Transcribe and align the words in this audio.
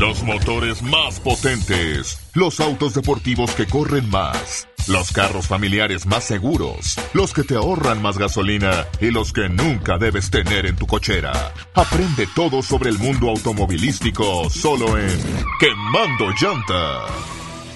Los 0.00 0.22
motores 0.22 0.80
más 0.80 1.20
potentes, 1.20 2.18
los 2.32 2.58
autos 2.60 2.94
deportivos 2.94 3.50
que 3.50 3.66
corren 3.66 4.08
más, 4.08 4.66
los 4.88 5.12
carros 5.12 5.46
familiares 5.46 6.06
más 6.06 6.24
seguros, 6.24 6.96
los 7.12 7.34
que 7.34 7.42
te 7.42 7.54
ahorran 7.54 8.00
más 8.00 8.16
gasolina 8.16 8.86
y 8.98 9.10
los 9.10 9.34
que 9.34 9.50
nunca 9.50 9.98
debes 9.98 10.30
tener 10.30 10.64
en 10.64 10.76
tu 10.76 10.86
cochera. 10.86 11.52
Aprende 11.74 12.26
todo 12.34 12.62
sobre 12.62 12.88
el 12.88 12.98
mundo 12.98 13.28
automovilístico 13.28 14.48
solo 14.48 14.96
en 14.96 15.20
Quemando 15.60 16.30
Llanta. 16.40 17.04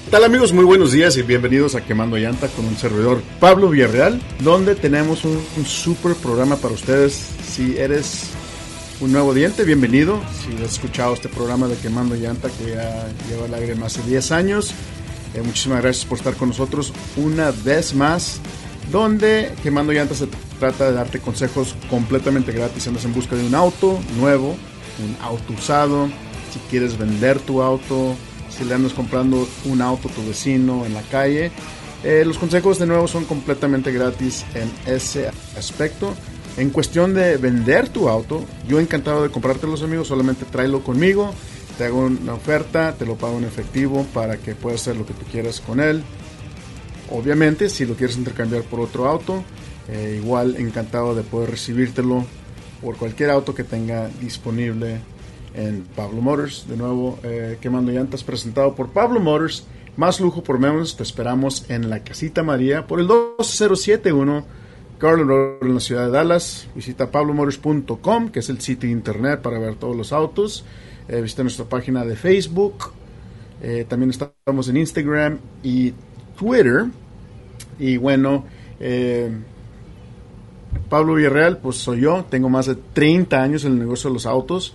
¿Qué 0.07 0.11
tal 0.11 0.25
amigos? 0.25 0.55
Muy 0.55 0.65
buenos 0.65 0.93
días 0.93 1.19
y 1.19 1.23
bienvenidos 1.23 1.75
a 1.75 1.85
Quemando 1.85 2.17
Llanta 2.17 2.49
con 2.49 2.65
un 2.65 2.79
servidor 2.79 3.21
Pablo 3.39 3.69
Villarreal, 3.69 4.19
donde 4.41 4.75
tenemos 4.75 5.27
un, 5.27 5.45
un 5.59 5.67
super 5.67 6.15
programa 6.15 6.57
para 6.57 6.73
ustedes. 6.73 7.33
Si 7.47 7.77
eres 7.77 8.31
un 9.05 9.13
nuevo 9.13 9.35
diente, 9.35 9.65
bienvenido. 9.65 10.19
Si 10.41 10.55
has 10.65 10.73
escuchado 10.73 11.13
este 11.13 11.29
programa 11.29 11.69
de 11.69 11.77
Quemando 11.77 12.15
Llanta 12.15 12.49
que 12.49 12.71
ya 12.71 13.07
lleva 13.29 13.45
al 13.45 13.53
aire 13.53 13.75
más 13.75 13.99
de 13.99 14.03
10 14.11 14.33
años, 14.33 14.73
eh, 15.35 15.43
muchísimas 15.43 15.83
gracias 15.83 16.07
por 16.07 16.17
estar 16.17 16.35
con 16.35 16.49
nosotros 16.49 16.91
una 17.19 17.51
vez 17.51 17.95
más, 17.95 18.41
donde 18.91 19.53
Quemando 19.63 19.93
Llanta 19.93 20.15
se 20.15 20.27
trata 20.59 20.87
de 20.87 20.95
darte 20.95 21.21
consejos 21.21 21.77
completamente 21.91 22.51
gratis. 22.53 22.87
Andas 22.89 23.05
en 23.05 23.13
busca 23.13 23.37
de 23.37 23.47
un 23.47 23.55
auto 23.55 24.01
nuevo, 24.19 24.57
un 24.99 25.17
auto 25.21 25.53
usado, 25.53 26.09
si 26.51 26.59
quieres 26.71 26.97
vender 26.97 27.39
tu 27.41 27.61
auto, 27.61 28.15
si 28.49 28.65
le 28.65 28.73
andas 28.73 28.95
comprando 28.95 29.47
un 29.67 29.83
auto 29.83 30.09
a 30.09 30.13
tu 30.13 30.27
vecino 30.27 30.87
en 30.87 30.95
la 30.95 31.03
calle. 31.03 31.51
Eh, 32.05 32.25
los 32.25 32.39
consejos 32.39 32.79
de 32.79 32.87
nuevo 32.87 33.07
son 33.07 33.27
completamente 33.27 33.93
gratis 33.93 34.47
en 34.55 34.71
ese 34.91 35.31
aspecto. 35.59 36.15
En 36.57 36.71
cuestión 36.71 37.15
de 37.15 37.37
vender 37.37 37.89
tu 37.89 38.09
auto, 38.09 38.45
yo 38.69 38.79
encantado 38.79 39.25
de 39.25 39.31
comprarte 39.31 39.67
los 39.67 39.83
amigos, 39.83 40.07
solamente 40.07 40.45
tráelo 40.45 40.85
conmigo, 40.85 41.35
te 41.77 41.85
hago 41.85 42.07
una 42.07 42.35
oferta, 42.35 42.95
te 42.97 43.05
lo 43.05 43.17
pago 43.17 43.39
en 43.39 43.45
efectivo 43.45 44.07
para 44.15 44.37
que 44.37 44.55
puedas 44.55 44.83
hacer 44.83 44.97
lo 44.97 45.05
que 45.05 45.15
tú 45.15 45.25
quieras 45.33 45.61
con 45.61 45.81
él. 45.81 46.05
Obviamente, 47.11 47.69
si 47.69 47.85
lo 47.85 47.95
quieres 47.95 48.17
intercambiar 48.17 48.63
por 48.63 48.79
otro 48.79 49.07
auto, 49.09 49.43
eh, 49.89 50.21
igual 50.23 50.55
encantado 50.57 51.15
de 51.17 51.23
poder 51.23 51.51
recibírtelo 51.51 52.25
por 52.81 52.97
cualquier 52.97 53.31
auto 53.31 53.53
que 53.53 53.65
tenga 53.65 54.09
disponible 54.21 55.01
en 55.55 55.83
Pablo 55.97 56.21
Motors. 56.21 56.69
De 56.69 56.77
nuevo, 56.77 57.19
eh, 57.25 57.59
quemando 57.61 57.91
llantas 57.91 58.23
presentado 58.23 58.77
por 58.77 58.91
Pablo 58.91 59.19
Motors. 59.19 59.67
Más 59.97 60.21
lujo 60.21 60.43
por 60.45 60.61
menos, 60.61 60.97
te 60.97 61.03
esperamos 61.03 61.69
en 61.69 61.91
la 61.91 62.05
Casita 62.05 62.45
María 62.45 62.87
por 62.87 63.01
el 63.01 63.09
2071 63.09 64.45
En 65.07 65.75
la 65.75 65.81
ciudad 65.81 66.07
de 66.07 66.13
Dallas. 66.13 66.67
Visita 66.75 67.11
pablomotors.com, 67.11 68.31
que 68.31 68.39
es 68.39 68.49
el 68.49 68.63
sitio 68.63 68.89
internet 68.89 69.43
para 69.43 69.59
ver 69.59 69.75
todos 69.75 69.95
los 69.95 70.15
autos. 70.15 70.65
Eh, 71.09 71.21
visita 71.21 71.43
nuestra 71.43 71.67
página 71.67 72.07
de 72.07 72.17
Facebook. 72.17 72.91
Eh, 73.61 73.85
también 73.87 74.09
estamos 74.09 74.67
en 74.71 74.79
Instagram 74.79 75.41
y 75.63 75.93
Twitter. 76.39 76.87
Y 77.79 77.99
bueno, 77.99 78.47
eh, 78.81 79.31
Pablo 80.89 81.17
Villarreal, 81.17 81.59
pues 81.59 81.77
soy 81.77 82.01
yo. 82.01 82.25
Tengo 82.31 82.49
más 82.49 82.65
de 82.65 82.77
30 82.77 83.43
años 83.43 83.67
en 83.67 83.73
el 83.73 83.81
negocio 83.81 84.09
de 84.09 84.15
los 84.15 84.25
autos. 84.25 84.73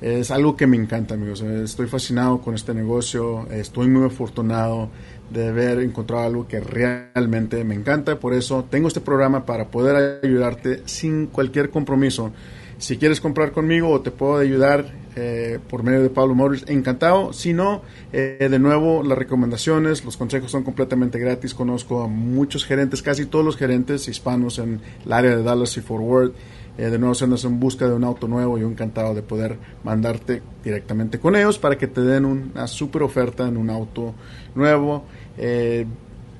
Es 0.00 0.30
algo 0.30 0.56
que 0.56 0.66
me 0.66 0.78
encanta, 0.78 1.14
amigos. 1.14 1.42
Estoy 1.42 1.86
fascinado 1.86 2.40
con 2.40 2.54
este 2.54 2.72
negocio. 2.72 3.46
Estoy 3.50 3.88
muy 3.88 4.06
afortunado 4.06 4.88
de 5.30 5.48
haber 5.48 5.80
encontrado 5.80 6.24
algo 6.24 6.48
que 6.48 6.58
realmente 6.58 7.62
me 7.64 7.74
encanta. 7.74 8.18
Por 8.18 8.32
eso 8.32 8.64
tengo 8.70 8.88
este 8.88 9.02
programa 9.02 9.44
para 9.44 9.66
poder 9.68 10.20
ayudarte 10.24 10.82
sin 10.86 11.26
cualquier 11.26 11.68
compromiso. 11.68 12.32
Si 12.78 12.96
quieres 12.96 13.20
comprar 13.20 13.52
conmigo 13.52 13.90
o 13.90 14.00
te 14.00 14.10
puedo 14.10 14.38
ayudar 14.38 14.86
eh, 15.14 15.58
por 15.68 15.82
medio 15.82 16.02
de 16.02 16.08
Pablo 16.08 16.34
Motors, 16.34 16.64
encantado. 16.66 17.34
Si 17.34 17.52
no, 17.52 17.82
eh, 18.10 18.48
de 18.50 18.58
nuevo, 18.58 19.02
las 19.02 19.18
recomendaciones, 19.18 20.02
los 20.02 20.16
consejos 20.16 20.50
son 20.50 20.62
completamente 20.62 21.18
gratis. 21.18 21.52
Conozco 21.52 22.02
a 22.02 22.06
muchos 22.06 22.64
gerentes, 22.64 23.02
casi 23.02 23.26
todos 23.26 23.44
los 23.44 23.58
gerentes 23.58 24.08
hispanos 24.08 24.58
en 24.58 24.80
el 25.04 25.12
área 25.12 25.36
de 25.36 25.42
Dallas 25.42 25.76
y 25.76 25.82
Fort 25.82 26.02
Worth. 26.02 26.34
Eh, 26.80 26.88
de 26.88 26.98
nuevo, 26.98 27.14
si 27.14 27.24
andas 27.24 27.44
en 27.44 27.60
busca 27.60 27.86
de 27.86 27.92
un 27.92 28.04
auto 28.04 28.26
nuevo, 28.26 28.56
yo 28.56 28.66
encantado 28.66 29.14
de 29.14 29.20
poder 29.20 29.58
mandarte 29.84 30.40
directamente 30.64 31.20
con 31.20 31.36
ellos 31.36 31.58
para 31.58 31.76
que 31.76 31.86
te 31.86 32.00
den 32.00 32.24
una 32.24 32.66
super 32.66 33.02
oferta 33.02 33.46
en 33.46 33.58
un 33.58 33.68
auto 33.68 34.14
nuevo. 34.54 35.04
Eh, 35.36 35.84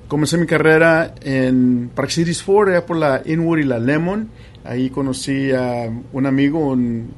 comencé 0.07 0.39
mi 0.39 0.47
carrera 0.47 1.13
en 1.21 1.91
Park 1.93 2.09
Cities 2.09 2.41
Ford, 2.41 2.69
allá 2.69 2.87
por 2.87 2.97
la 2.97 3.21
Inwood 3.23 3.59
y 3.59 3.63
la 3.65 3.77
Lemon. 3.77 4.29
Ahí 4.63 4.89
conocí 4.89 5.51
a 5.51 5.91
un 6.11 6.25
amigo, 6.25 6.71
un 6.71 7.11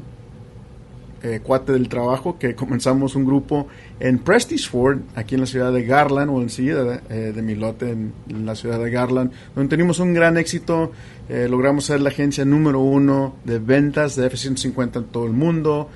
eh, 1.23 1.39
cuate 1.41 1.71
del 1.71 1.87
trabajo, 1.87 2.37
que 2.37 2.53
comenzamos 2.53 3.15
un 3.15 3.23
grupo 3.23 3.67
en 3.99 4.19
Prestige 4.19 4.69
aquí 5.15 5.35
en 5.35 5.41
la 5.41 5.47
ciudad 5.47 5.71
de 5.71 5.85
Garland, 5.85 6.29
o 6.29 6.41
enseguida 6.41 7.01
eh, 7.09 7.31
de 7.33 7.41
mi 7.41 7.55
lote 7.55 7.91
en, 7.91 8.13
la 8.45 8.55
ciudad 8.55 8.77
de 8.77 8.91
Garland, 8.91 9.31
donde 9.55 9.69
tenemos 9.69 9.99
un 9.99 10.13
gran 10.13 10.37
éxito. 10.37 10.91
Eh, 11.29 11.47
logramos 11.49 11.85
ser 11.85 12.01
la 12.01 12.09
agencia 12.09 12.43
número 12.43 12.81
uno 12.81 13.35
de 13.45 13.59
ventas 13.59 14.17
de 14.17 14.27
F-150 14.27 14.97
en 14.97 15.03
todo 15.05 15.25
el 15.25 15.31
mundo. 15.31 15.89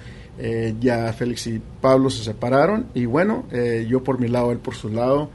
ya 0.80 1.12
Félix 1.12 1.48
y 1.48 1.62
Pablo 1.82 2.10
se 2.10 2.24
separaron 2.24 2.86
y 2.94 3.06
bueno, 3.06 3.46
yo 3.90 4.04
por 4.04 4.20
mi 4.20 4.28
lado, 4.28 4.52
él 4.52 4.60
por 4.60 4.76
su 4.76 4.88
lado. 4.90 5.30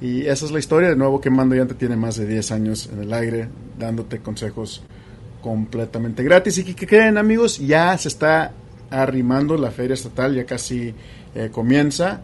Y 0.00 0.26
esa 0.26 0.46
es 0.46 0.52
la 0.52 0.58
historia. 0.58 0.88
De 0.88 0.96
nuevo, 0.96 1.20
que 1.20 1.30
Mando 1.30 1.54
te 1.66 1.74
tiene 1.74 1.96
más 1.96 2.16
de 2.16 2.26
10 2.26 2.52
años 2.52 2.88
en 2.92 3.02
el 3.02 3.12
aire, 3.12 3.48
dándote 3.78 4.20
consejos 4.20 4.82
completamente 5.42 6.22
gratis. 6.22 6.58
Y 6.58 6.74
que, 6.74 6.86
creen, 6.86 7.18
amigos, 7.18 7.58
ya 7.58 7.96
se 7.98 8.08
está 8.08 8.52
arrimando 9.02 9.56
la 9.56 9.70
feria 9.70 9.94
estatal, 9.94 10.34
ya 10.34 10.44
casi 10.44 10.94
eh, 11.34 11.50
comienza. 11.52 12.22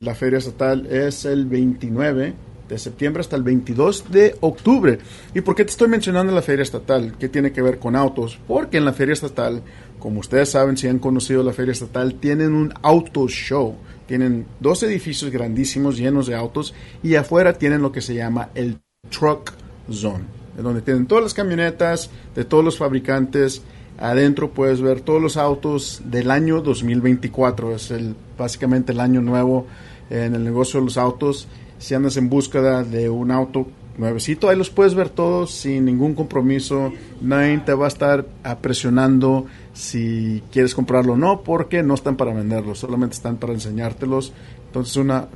la 0.00 0.14
feria 0.14 0.38
estatal 0.38 0.86
es 0.86 1.24
el 1.24 1.46
29 1.46 2.34
de 2.68 2.78
septiembre 2.78 3.20
hasta 3.20 3.36
el 3.36 3.42
22 3.42 4.10
de 4.10 4.36
octubre. 4.40 4.98
¿Y 5.34 5.40
por 5.40 5.54
qué 5.54 5.64
te 5.64 5.70
estoy 5.70 5.88
mencionando 5.88 6.32
la 6.32 6.42
feria 6.42 6.62
estatal? 6.62 7.14
¿Qué 7.18 7.28
tiene 7.28 7.52
que 7.52 7.62
ver 7.62 7.78
con 7.78 7.96
autos? 7.96 8.38
Porque 8.46 8.78
en 8.78 8.84
la 8.84 8.92
feria 8.92 9.12
estatal, 9.12 9.62
como 9.98 10.20
ustedes 10.20 10.50
saben, 10.50 10.76
si 10.76 10.88
han 10.88 10.98
conocido 10.98 11.42
la 11.42 11.52
feria 11.52 11.72
estatal, 11.72 12.14
tienen 12.14 12.54
un 12.54 12.72
auto 12.82 13.26
show 13.28 13.76
tienen 14.08 14.46
dos 14.58 14.82
edificios 14.82 15.30
grandísimos 15.30 15.98
llenos 15.98 16.26
de 16.26 16.34
autos 16.34 16.74
y 17.02 17.14
afuera 17.14 17.52
tienen 17.52 17.82
lo 17.82 17.92
que 17.92 18.00
se 18.00 18.14
llama 18.14 18.48
el 18.54 18.80
Truck 19.10 19.52
Zone, 19.92 20.24
donde 20.56 20.80
tienen 20.80 21.06
todas 21.06 21.22
las 21.22 21.34
camionetas 21.34 22.10
de 22.34 22.44
todos 22.44 22.64
los 22.64 22.78
fabricantes. 22.78 23.62
Adentro 23.98 24.50
puedes 24.50 24.80
ver 24.80 25.00
todos 25.00 25.20
los 25.20 25.36
autos 25.36 26.02
del 26.04 26.30
año 26.30 26.60
2024, 26.60 27.74
es 27.74 27.90
el, 27.90 28.14
básicamente 28.38 28.92
el 28.92 29.00
año 29.00 29.20
nuevo 29.20 29.66
en 30.08 30.34
el 30.34 30.44
negocio 30.44 30.78
de 30.78 30.86
los 30.86 30.96
autos. 30.96 31.48
Si 31.78 31.94
andas 31.94 32.16
en 32.16 32.28
búsqueda 32.28 32.84
de 32.84 33.10
un 33.10 33.30
auto 33.32 33.66
nuevecito, 33.96 34.48
ahí 34.48 34.56
los 34.56 34.70
puedes 34.70 34.94
ver 34.94 35.10
todos 35.10 35.50
sin 35.52 35.84
ningún 35.84 36.14
compromiso. 36.14 36.92
Nadie 37.20 37.58
te 37.58 37.74
va 37.74 37.86
a 37.86 37.88
estar 37.88 38.24
presionando 38.60 39.46
si 39.72 40.42
quieres 40.52 40.74
comprarlo 40.74 41.14
o 41.14 41.16
no, 41.16 41.42
porque 41.42 41.82
no 41.82 41.94
están 41.94 42.16
para 42.16 42.32
venderlos, 42.32 42.78
solamente 42.78 43.16
están 43.16 43.36
para 43.36 43.52
enseñártelos. 43.52 44.32
Entonces, 44.66 44.96
una 44.96 45.26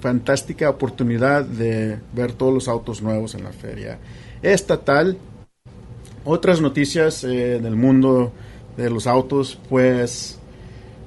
fantástica 0.00 0.70
oportunidad 0.70 1.44
de 1.44 1.98
ver 2.14 2.32
todos 2.32 2.54
los 2.54 2.68
autos 2.68 3.02
nuevos 3.02 3.34
en 3.34 3.44
la 3.44 3.52
feria 3.52 3.98
estatal. 4.42 5.18
Otras 6.24 6.60
noticias 6.60 7.24
eh, 7.24 7.60
del 7.60 7.76
mundo 7.76 8.32
de 8.76 8.90
los 8.90 9.06
autos, 9.06 9.58
pues 9.68 10.38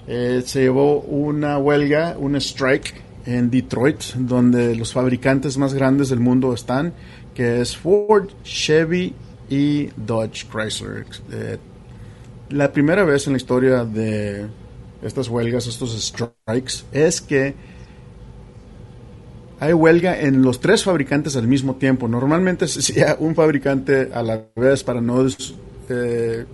eh, 0.07 0.41
se 0.45 0.61
llevó 0.61 0.99
una 1.01 1.57
huelga, 1.57 2.15
un 2.17 2.35
strike 2.35 3.01
en 3.25 3.49
Detroit, 3.49 4.01
donde 4.15 4.75
los 4.75 4.91
fabricantes 4.91 5.57
más 5.57 5.73
grandes 5.73 6.09
del 6.09 6.19
mundo 6.19 6.53
están, 6.53 6.93
que 7.33 7.61
es 7.61 7.77
Ford, 7.77 8.29
Chevy 8.43 9.13
y 9.49 9.89
Dodge 9.95 10.45
Chrysler. 10.51 11.05
Eh, 11.31 11.57
la 12.49 12.71
primera 12.71 13.03
vez 13.03 13.27
en 13.27 13.33
la 13.33 13.37
historia 13.37 13.85
de 13.85 14.47
estas 15.01 15.29
huelgas, 15.29 15.67
estos 15.67 15.99
strikes, 16.01 16.85
es 16.91 17.21
que 17.21 17.55
hay 19.59 19.73
huelga 19.73 20.19
en 20.19 20.41
los 20.41 20.59
tres 20.59 20.83
fabricantes 20.83 21.35
al 21.35 21.47
mismo 21.47 21.75
tiempo. 21.75 22.07
Normalmente 22.07 22.67
se 22.67 22.79
hacía 22.79 23.17
un 23.19 23.35
fabricante 23.35 24.09
a 24.13 24.23
la 24.23 24.41
vez 24.55 24.83
para 24.83 25.01
no 25.01 25.25
eh, 25.89 26.45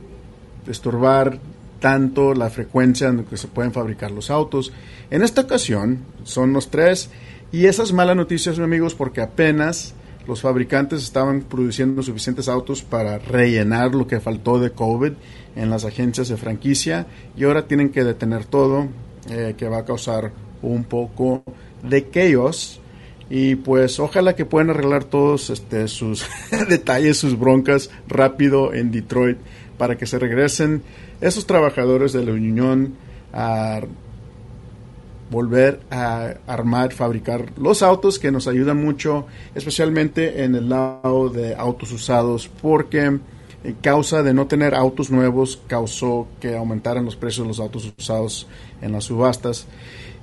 estorbar 0.67 1.39
tanto 1.79 2.33
la 2.33 2.49
frecuencia 2.49 3.07
en 3.07 3.23
que 3.23 3.37
se 3.37 3.47
pueden 3.47 3.71
fabricar 3.71 4.11
los 4.11 4.29
autos. 4.29 4.71
En 5.09 5.23
esta 5.23 5.41
ocasión 5.41 5.99
son 6.23 6.53
los 6.53 6.69
tres 6.69 7.09
y 7.51 7.65
esas 7.65 7.93
malas 7.93 8.15
noticias, 8.15 8.59
amigos, 8.59 8.93
porque 8.93 9.21
apenas 9.21 9.93
los 10.27 10.41
fabricantes 10.41 11.01
estaban 11.01 11.41
produciendo 11.41 12.03
suficientes 12.03 12.47
autos 12.47 12.83
para 12.83 13.17
rellenar 13.17 13.95
lo 13.95 14.05
que 14.05 14.19
faltó 14.19 14.59
de 14.59 14.71
COVID 14.71 15.13
en 15.55 15.69
las 15.69 15.85
agencias 15.85 16.27
de 16.27 16.37
franquicia 16.37 17.07
y 17.35 17.45
ahora 17.45 17.65
tienen 17.65 17.89
que 17.89 18.03
detener 18.03 18.45
todo, 18.45 18.87
eh, 19.29 19.55
que 19.57 19.67
va 19.67 19.79
a 19.79 19.85
causar 19.85 20.31
un 20.61 20.83
poco 20.83 21.43
de 21.81 22.07
chaos. 22.11 22.79
Y 23.29 23.55
pues 23.55 23.99
ojalá 23.99 24.35
que 24.35 24.45
puedan 24.45 24.71
arreglar 24.71 25.03
todos 25.03 25.49
este, 25.49 25.87
sus 25.87 26.25
detalles, 26.69 27.17
sus 27.17 27.37
broncas 27.37 27.91
rápido 28.07 28.73
en 28.73 28.91
Detroit 28.91 29.37
para 29.77 29.97
que 29.97 30.07
se 30.07 30.17
regresen 30.17 30.81
esos 31.21 31.45
trabajadores 31.45 32.11
de 32.13 32.25
la 32.25 32.31
Unión 32.31 32.95
a 33.31 33.81
volver 35.29 35.79
a 35.91 36.33
armar, 36.47 36.91
fabricar 36.91 37.51
los 37.57 37.83
autos 37.83 38.17
que 38.17 38.31
nos 38.31 38.47
ayudan 38.47 38.83
mucho, 38.83 39.27
especialmente 39.53 40.43
en 40.43 40.55
el 40.55 40.69
lado 40.69 41.29
de 41.29 41.55
autos 41.55 41.91
usados, 41.91 42.49
porque 42.61 43.19
en 43.63 43.73
causa 43.81 44.23
de 44.23 44.33
no 44.33 44.47
tener 44.47 44.73
autos 44.73 45.11
nuevos 45.11 45.61
causó 45.67 46.27
que 46.39 46.55
aumentaran 46.55 47.05
los 47.05 47.15
precios 47.15 47.45
de 47.45 47.49
los 47.49 47.59
autos 47.59 47.93
usados 47.97 48.47
en 48.81 48.91
las 48.91 49.05
subastas. 49.05 49.67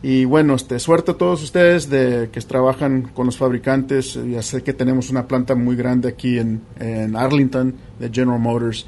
Y 0.02 0.24
bueno, 0.24 0.54
este, 0.54 0.78
suerte 0.78 1.12
a 1.12 1.14
todos 1.14 1.42
ustedes 1.42 1.88
de 1.88 2.28
que 2.30 2.40
trabajan 2.40 3.02
con 3.14 3.26
los 3.26 3.36
fabricantes. 3.36 4.18
Ya 4.30 4.42
sé 4.42 4.62
que 4.62 4.72
tenemos 4.72 5.10
una 5.10 5.26
planta 5.26 5.54
muy 5.54 5.76
grande 5.76 6.08
aquí 6.08 6.38
en, 6.38 6.60
en 6.78 7.16
Arlington 7.16 7.74
de 7.98 8.10
General 8.10 8.38
Motors. 8.38 8.86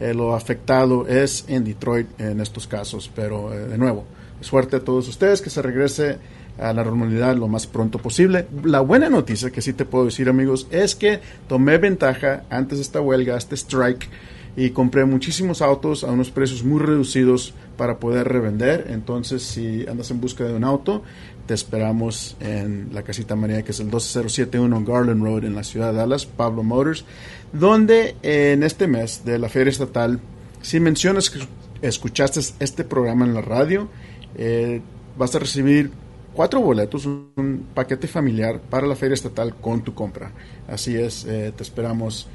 Eh, 0.00 0.14
lo 0.14 0.34
afectado 0.34 1.06
es 1.06 1.44
en 1.48 1.64
Detroit 1.64 2.08
en 2.18 2.40
estos 2.40 2.66
casos, 2.66 3.10
pero 3.14 3.52
eh, 3.52 3.66
de 3.66 3.76
nuevo, 3.76 4.04
suerte 4.40 4.76
a 4.76 4.80
todos 4.80 5.06
ustedes, 5.08 5.42
que 5.42 5.50
se 5.50 5.60
regrese 5.60 6.18
a 6.58 6.72
la 6.72 6.84
normalidad 6.84 7.36
lo 7.36 7.48
más 7.48 7.66
pronto 7.66 7.98
posible. 7.98 8.46
La 8.64 8.80
buena 8.80 9.10
noticia 9.10 9.50
que 9.50 9.60
sí 9.60 9.74
te 9.74 9.84
puedo 9.84 10.06
decir 10.06 10.28
amigos 10.28 10.66
es 10.70 10.94
que 10.94 11.20
tomé 11.48 11.76
ventaja 11.76 12.44
antes 12.48 12.78
de 12.78 12.82
esta 12.82 13.00
huelga, 13.00 13.36
este 13.36 13.56
strike, 13.56 14.08
y 14.56 14.70
compré 14.70 15.04
muchísimos 15.04 15.62
autos 15.62 16.02
a 16.02 16.10
unos 16.10 16.30
precios 16.30 16.64
muy 16.64 16.80
reducidos 16.80 17.54
para 17.80 17.98
poder 17.98 18.28
revender. 18.28 18.88
Entonces, 18.90 19.42
si 19.42 19.86
andas 19.88 20.10
en 20.10 20.20
busca 20.20 20.44
de 20.44 20.52
un 20.52 20.64
auto, 20.64 21.02
te 21.46 21.54
esperamos 21.54 22.36
en 22.38 22.90
la 22.92 23.02
casita 23.02 23.36
María, 23.36 23.62
que 23.62 23.70
es 23.70 23.80
el 23.80 23.88
12071 23.88 24.84
Garland 24.84 25.22
Road 25.24 25.46
en 25.46 25.54
la 25.54 25.64
ciudad 25.64 25.90
de 25.90 25.96
Dallas, 25.96 26.26
Pablo 26.26 26.62
Motors, 26.62 27.06
donde 27.54 28.16
en 28.20 28.64
este 28.64 28.86
mes 28.86 29.24
de 29.24 29.38
la 29.38 29.48
feria 29.48 29.70
estatal, 29.70 30.20
si 30.60 30.78
mencionas 30.78 31.30
que 31.30 31.38
escuchaste 31.80 32.40
este 32.62 32.84
programa 32.84 33.24
en 33.24 33.32
la 33.32 33.40
radio, 33.40 33.88
eh, 34.36 34.82
vas 35.16 35.34
a 35.34 35.38
recibir 35.38 35.90
cuatro 36.34 36.60
boletos, 36.60 37.06
un 37.06 37.64
paquete 37.72 38.08
familiar 38.08 38.60
para 38.60 38.86
la 38.86 38.94
feria 38.94 39.14
estatal 39.14 39.54
con 39.54 39.80
tu 39.84 39.94
compra. 39.94 40.32
Así 40.68 40.96
es, 40.96 41.24
eh, 41.24 41.50
te 41.56 41.62
esperamos 41.62 42.28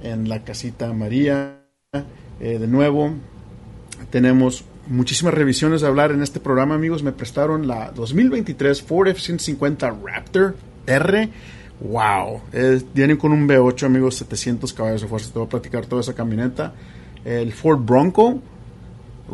en 0.00 0.28
la 0.28 0.44
casita 0.44 0.92
María. 0.92 1.58
Eh, 2.38 2.60
de 2.60 2.68
nuevo, 2.68 3.10
tenemos 4.10 4.64
muchísimas 4.92 5.32
revisiones 5.32 5.80
de 5.80 5.86
hablar 5.86 6.12
en 6.12 6.22
este 6.22 6.38
programa, 6.38 6.74
amigos. 6.74 7.02
Me 7.02 7.12
prestaron 7.12 7.66
la 7.66 7.90
2023 7.92 8.82
Ford 8.82 9.08
F-150 9.08 9.96
Raptor 10.04 10.54
R. 10.86 11.28
Wow, 11.80 12.42
vienen 12.94 13.16
con 13.16 13.32
un 13.32 13.48
V8, 13.48 13.86
amigos, 13.86 14.16
700 14.16 14.72
caballos 14.72 15.00
de 15.00 15.08
fuerza. 15.08 15.32
Te 15.32 15.38
voy 15.38 15.46
a 15.46 15.48
platicar 15.50 15.86
toda 15.86 16.02
esa 16.02 16.14
camioneta. 16.14 16.72
El 17.24 17.52
Ford 17.52 17.80
Bronco 17.80 18.40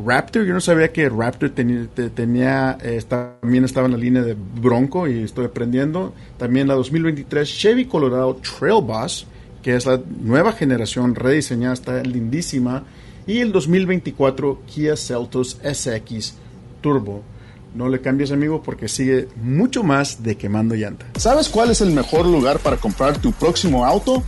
Raptor, 0.06 0.44
yo 0.44 0.54
no 0.54 0.60
sabía 0.60 0.92
que 0.92 1.08
Raptor 1.08 1.50
tenía, 1.50 2.78
eh, 2.82 3.02
también 3.08 3.64
estaba 3.64 3.86
en 3.86 3.92
la 3.92 3.98
línea 3.98 4.22
de 4.22 4.34
Bronco 4.34 5.08
y 5.08 5.24
estoy 5.24 5.46
aprendiendo. 5.46 6.14
También 6.36 6.68
la 6.68 6.74
2023 6.74 7.48
Chevy 7.48 7.86
Colorado 7.86 8.36
Trail 8.36 8.82
Boss, 8.82 9.26
que 9.62 9.74
es 9.74 9.86
la 9.86 10.00
nueva 10.20 10.52
generación 10.52 11.16
rediseñada, 11.16 11.74
está 11.74 12.02
lindísima. 12.02 12.84
Y 13.28 13.40
el 13.40 13.52
2024 13.52 14.62
Kia 14.66 14.96
Seltos 14.96 15.58
SX 15.62 16.34
Turbo. 16.80 17.22
No 17.74 17.90
le 17.90 18.00
cambies, 18.00 18.32
amigo, 18.32 18.62
porque 18.62 18.88
sigue 18.88 19.28
mucho 19.36 19.82
más 19.82 20.22
de 20.22 20.38
quemando 20.38 20.74
llanta. 20.74 21.04
¿Sabes 21.18 21.50
cuál 21.50 21.70
es 21.70 21.82
el 21.82 21.90
mejor 21.90 22.24
lugar 22.24 22.58
para 22.58 22.78
comprar 22.78 23.18
tu 23.18 23.32
próximo 23.32 23.84
auto? 23.84 24.22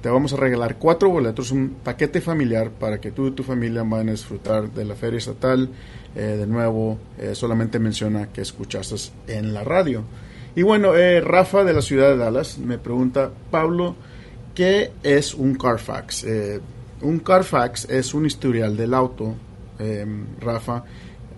te 0.00 0.08
vamos 0.08 0.32
a 0.32 0.36
regalar 0.36 0.76
cuatro 0.76 1.10
boletos, 1.10 1.50
un 1.50 1.76
paquete 1.84 2.20
familiar 2.20 2.70
para 2.70 3.00
que 3.00 3.10
tú 3.10 3.26
y 3.26 3.30
tu 3.32 3.42
familia 3.42 3.82
vayan 3.82 4.08
a 4.08 4.12
disfrutar 4.12 4.70
de 4.70 4.84
la 4.84 4.94
feria 4.94 5.18
estatal. 5.18 5.68
Eh, 6.16 6.20
de 6.20 6.46
nuevo, 6.46 6.98
eh, 7.18 7.34
solamente 7.34 7.78
menciona 7.78 8.32
que 8.32 8.40
escuchaste 8.40 8.96
en 9.28 9.52
la 9.52 9.62
radio. 9.62 10.02
Y 10.56 10.62
bueno, 10.62 10.96
eh, 10.96 11.20
Rafa 11.20 11.62
de 11.64 11.72
la 11.72 11.82
ciudad 11.82 12.08
de 12.08 12.16
Dallas 12.16 12.58
me 12.58 12.78
pregunta, 12.78 13.30
Pablo, 13.50 13.94
¿qué 14.54 14.90
es 15.02 15.34
un 15.34 15.54
Carfax? 15.54 16.26
un 17.02 17.18
Carfax 17.20 17.88
es 17.88 18.12
un 18.12 18.26
historial 18.26 18.76
del 18.76 18.92
auto, 18.92 19.34
Rafa. 20.40 20.84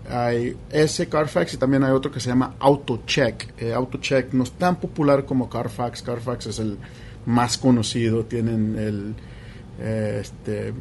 Hay 0.09 0.57
ese 0.71 1.09
Carfax 1.09 1.55
y 1.55 1.57
también 1.57 1.85
hay 1.85 1.93
otro 1.93 2.11
que 2.11 2.19
se 2.19 2.31
llama 2.31 2.55
AutoCheck. 2.59 3.63
AutoCheck 3.75 4.33
no 4.33 4.43
es 4.43 4.53
tan 4.53 4.77
popular 4.77 5.25
como 5.25 5.49
Carfax. 5.49 6.03
Carfax 6.03 6.47
es 6.47 6.59
el 6.59 6.79
más 7.27 7.59
conocido, 7.59 8.25
tienen 8.25 8.79
el, 8.79 9.15
eh, 9.81 10.19
este, 10.21 10.73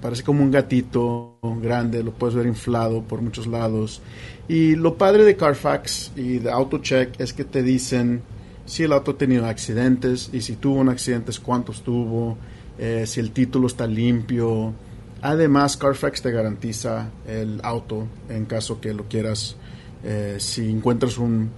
parece 0.00 0.22
como 0.22 0.42
un 0.42 0.50
gatito 0.50 1.38
grande, 1.62 2.02
lo 2.02 2.12
puedes 2.12 2.34
ver 2.34 2.46
inflado 2.46 3.02
por 3.02 3.22
muchos 3.22 3.46
lados. 3.46 4.02
Y 4.48 4.74
lo 4.74 4.98
padre 4.98 5.24
de 5.24 5.36
Carfax 5.36 6.12
y 6.16 6.38
de 6.38 6.50
AutoCheck 6.50 7.20
es 7.20 7.32
que 7.32 7.44
te 7.44 7.62
dicen 7.62 8.22
si 8.66 8.82
el 8.84 8.92
auto 8.92 9.12
ha 9.12 9.18
tenido 9.18 9.46
accidentes 9.46 10.30
y 10.32 10.40
si 10.40 10.56
tuvo 10.56 10.80
un 10.80 10.88
accidente, 10.88 11.32
cuántos 11.42 11.82
tuvo, 11.82 12.36
eh, 12.78 13.04
si 13.06 13.20
el 13.20 13.30
título 13.30 13.66
está 13.66 13.86
limpio. 13.86 14.72
Además, 15.20 15.76
Carfax 15.76 16.22
te 16.22 16.32
garantiza 16.32 17.10
el 17.26 17.60
auto 17.62 18.08
en 18.28 18.44
caso 18.44 18.80
que 18.80 18.92
lo 18.92 19.04
quieras. 19.04 19.56
Eh, 20.04 20.36
si 20.38 20.68
encuentras 20.68 21.16
un 21.18 21.50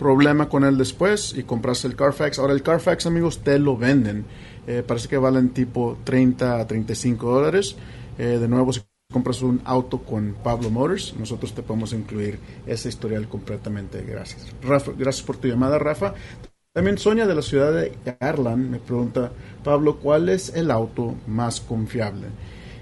problema 0.00 0.48
con 0.48 0.64
él 0.64 0.78
después 0.78 1.34
y 1.36 1.42
compras 1.42 1.84
el 1.84 1.94
Carfax. 1.94 2.38
Ahora 2.38 2.54
el 2.54 2.62
Carfax, 2.62 3.04
amigos, 3.04 3.40
te 3.44 3.58
lo 3.58 3.76
venden. 3.76 4.24
Eh, 4.66 4.82
parece 4.86 5.08
que 5.08 5.18
valen 5.18 5.50
tipo 5.50 5.98
30 6.04 6.58
a 6.58 6.66
35 6.66 7.30
dólares. 7.30 7.76
de 8.16 8.48
nuevo, 8.48 8.72
si 8.72 8.80
compras 9.12 9.42
un 9.42 9.60
auto 9.64 9.98
con 9.98 10.36
Pablo 10.42 10.70
Motors, 10.70 11.14
nosotros 11.18 11.54
te 11.54 11.62
podemos 11.62 11.92
incluir 11.92 12.38
ese 12.66 12.88
historial 12.88 13.28
completamente. 13.28 14.02
Gracias. 14.02 14.46
Rafa, 14.62 14.92
gracias 14.96 15.26
por 15.26 15.36
tu 15.36 15.48
llamada, 15.48 15.78
Rafa. 15.78 16.14
También 16.72 16.98
Sonia 16.98 17.26
de 17.26 17.34
la 17.34 17.42
ciudad 17.42 17.72
de 17.72 17.92
Garland 18.20 18.70
me 18.70 18.78
pregunta, 18.78 19.32
Pablo, 19.64 19.98
¿cuál 19.98 20.28
es 20.28 20.54
el 20.54 20.70
auto 20.70 21.16
más 21.26 21.60
confiable? 21.60 22.28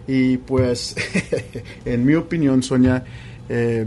Y 0.06 0.36
pues, 0.36 0.94
en 1.86 2.04
mi 2.04 2.14
opinión, 2.14 2.62
Sonia, 2.62 3.02
eh, 3.48 3.86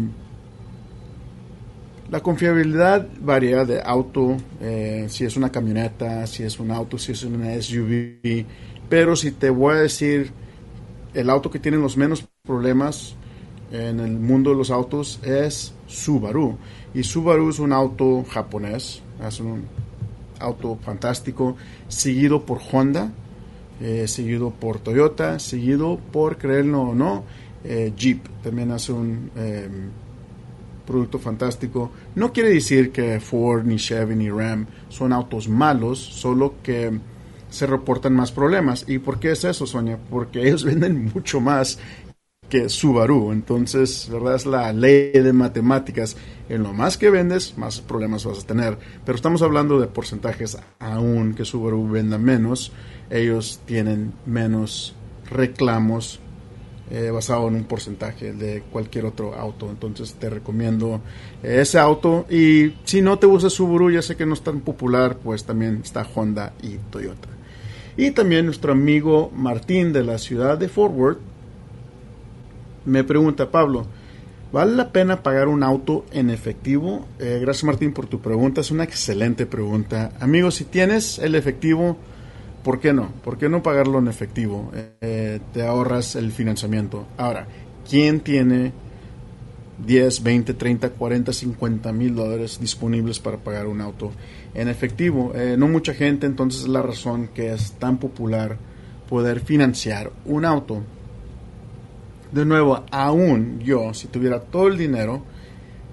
la 2.11 2.19
confiabilidad 2.19 3.07
varía 3.21 3.63
de 3.63 3.81
auto, 3.81 4.35
eh, 4.59 5.05
si 5.07 5.23
es 5.23 5.37
una 5.37 5.49
camioneta, 5.49 6.27
si 6.27 6.43
es 6.43 6.59
un 6.59 6.69
auto, 6.69 6.97
si 6.97 7.13
es 7.13 7.23
una 7.23 7.59
SUV, 7.59 8.45
pero 8.89 9.15
si 9.15 9.31
te 9.31 9.49
voy 9.49 9.75
a 9.75 9.77
decir 9.77 10.33
el 11.13 11.29
auto 11.29 11.49
que 11.49 11.57
tiene 11.57 11.77
los 11.77 11.95
menos 11.95 12.27
problemas 12.43 13.15
en 13.71 14.01
el 14.01 14.11
mundo 14.11 14.49
de 14.49 14.57
los 14.57 14.71
autos 14.71 15.21
es 15.23 15.73
Subaru. 15.87 16.57
Y 16.93 17.03
Subaru 17.03 17.49
es 17.49 17.59
un 17.59 17.71
auto 17.71 18.25
japonés, 18.29 19.01
es 19.25 19.39
un 19.39 19.63
auto 20.37 20.77
fantástico, 20.83 21.55
seguido 21.87 22.45
por 22.45 22.59
Honda, 22.73 23.09
eh, 23.79 24.05
seguido 24.09 24.51
por 24.51 24.79
Toyota, 24.79 25.39
seguido 25.39 25.97
por, 26.11 26.37
creerlo 26.37 26.81
o 26.81 26.93
no, 26.93 27.23
eh, 27.63 27.93
Jeep. 27.95 28.27
También 28.43 28.71
hace 28.71 28.91
un 28.91 29.31
producto 30.91 31.19
fantástico. 31.19 31.91
No 32.15 32.33
quiere 32.33 32.49
decir 32.49 32.91
que 32.91 33.19
Ford, 33.19 33.65
ni 33.65 33.77
Chevy, 33.77 34.15
ni 34.15 34.29
Ram 34.29 34.67
son 34.89 35.13
autos 35.13 35.47
malos, 35.47 35.99
solo 35.99 36.55
que 36.61 36.91
se 37.49 37.65
reportan 37.65 38.13
más 38.13 38.31
problemas. 38.31 38.85
¿Y 38.87 38.99
por 38.99 39.19
qué 39.19 39.31
es 39.31 39.43
eso, 39.43 39.65
Sonia? 39.65 39.97
Porque 40.09 40.41
ellos 40.47 40.63
venden 40.63 41.11
mucho 41.13 41.39
más 41.39 41.79
que 42.49 42.67
Subaru. 42.67 43.31
Entonces, 43.31 44.09
¿verdad? 44.11 44.35
Es 44.35 44.45
la 44.45 44.73
ley 44.73 45.11
de 45.11 45.33
matemáticas. 45.33 46.17
En 46.49 46.63
lo 46.63 46.73
más 46.73 46.97
que 46.97 47.09
vendes, 47.09 47.57
más 47.57 47.79
problemas 47.79 48.25
vas 48.25 48.39
a 48.39 48.47
tener. 48.47 48.77
Pero 49.05 49.15
estamos 49.15 49.41
hablando 49.41 49.79
de 49.79 49.87
porcentajes, 49.87 50.57
aún 50.79 51.33
que 51.33 51.45
Subaru 51.45 51.89
venda 51.89 52.17
menos, 52.17 52.73
ellos 53.09 53.61
tienen 53.65 54.13
menos 54.25 54.95
reclamos 55.29 56.19
eh, 56.91 57.09
basado 57.09 57.47
en 57.47 57.55
un 57.55 57.63
porcentaje 57.63 58.33
de 58.33 58.63
cualquier 58.71 59.05
otro 59.05 59.33
auto. 59.33 59.69
Entonces 59.69 60.13
te 60.15 60.29
recomiendo 60.29 61.01
ese 61.41 61.79
auto. 61.79 62.25
Y 62.29 62.73
si 62.83 63.01
no 63.01 63.17
te 63.17 63.27
gusta 63.27 63.49
Subaru, 63.49 63.91
ya 63.91 64.01
sé 64.01 64.15
que 64.15 64.25
no 64.25 64.33
es 64.33 64.41
tan 64.41 64.59
popular, 64.59 65.17
pues 65.23 65.45
también 65.45 65.81
está 65.83 66.05
Honda 66.15 66.53
y 66.61 66.77
Toyota. 66.89 67.29
Y 67.97 68.11
también 68.11 68.45
nuestro 68.45 68.71
amigo 68.71 69.31
Martín 69.35 69.93
de 69.93 70.03
la 70.03 70.17
ciudad 70.17 70.57
de 70.57 70.69
Fort 70.69 70.93
Worth 70.95 71.19
me 72.85 73.03
pregunta 73.03 73.51
Pablo, 73.51 73.85
¿vale 74.51 74.75
la 74.75 74.91
pena 74.91 75.23
pagar 75.23 75.47
un 75.47 75.63
auto 75.63 76.05
en 76.11 76.29
efectivo? 76.29 77.05
Eh, 77.19 77.39
gracias 77.41 77.63
Martín 77.63 77.93
por 77.93 78.07
tu 78.07 78.19
pregunta, 78.19 78.61
es 78.61 78.71
una 78.71 78.83
excelente 78.83 79.45
pregunta. 79.45 80.13
Amigos, 80.19 80.55
si 80.55 80.65
tienes 80.65 81.19
el 81.19 81.35
efectivo, 81.35 81.97
¿por 82.63 82.79
qué 82.79 82.93
no? 82.93 83.09
¿Por 83.23 83.37
qué 83.37 83.49
no 83.49 83.63
pagarlo 83.63 83.99
en 83.99 84.07
efectivo? 84.07 84.71
Eh, 85.01 85.39
te 85.53 85.63
ahorras 85.63 86.15
el 86.15 86.31
financiamiento. 86.31 87.07
Ahora, 87.17 87.47
¿quién 87.89 88.19
tiene 88.19 88.71
10, 89.85 90.23
20, 90.23 90.53
30, 90.53 90.89
40, 90.89 91.33
50 91.33 91.91
mil 91.93 92.15
dólares 92.15 92.59
disponibles 92.59 93.19
para 93.19 93.37
pagar 93.37 93.67
un 93.67 93.81
auto 93.81 94.11
en 94.53 94.67
efectivo? 94.67 95.33
Eh, 95.35 95.55
no 95.57 95.67
mucha 95.67 95.93
gente, 95.93 96.25
entonces 96.25 96.61
es 96.61 96.67
la 96.67 96.81
razón 96.81 97.29
que 97.33 97.53
es 97.53 97.73
tan 97.73 97.97
popular 97.97 98.57
poder 99.09 99.41
financiar 99.41 100.11
un 100.25 100.45
auto 100.45 100.81
de 102.31 102.45
nuevo, 102.45 102.85
aún 102.91 103.59
yo, 103.59 103.93
si 103.93 104.07
tuviera 104.07 104.39
todo 104.39 104.67
el 104.67 104.77
dinero, 104.77 105.23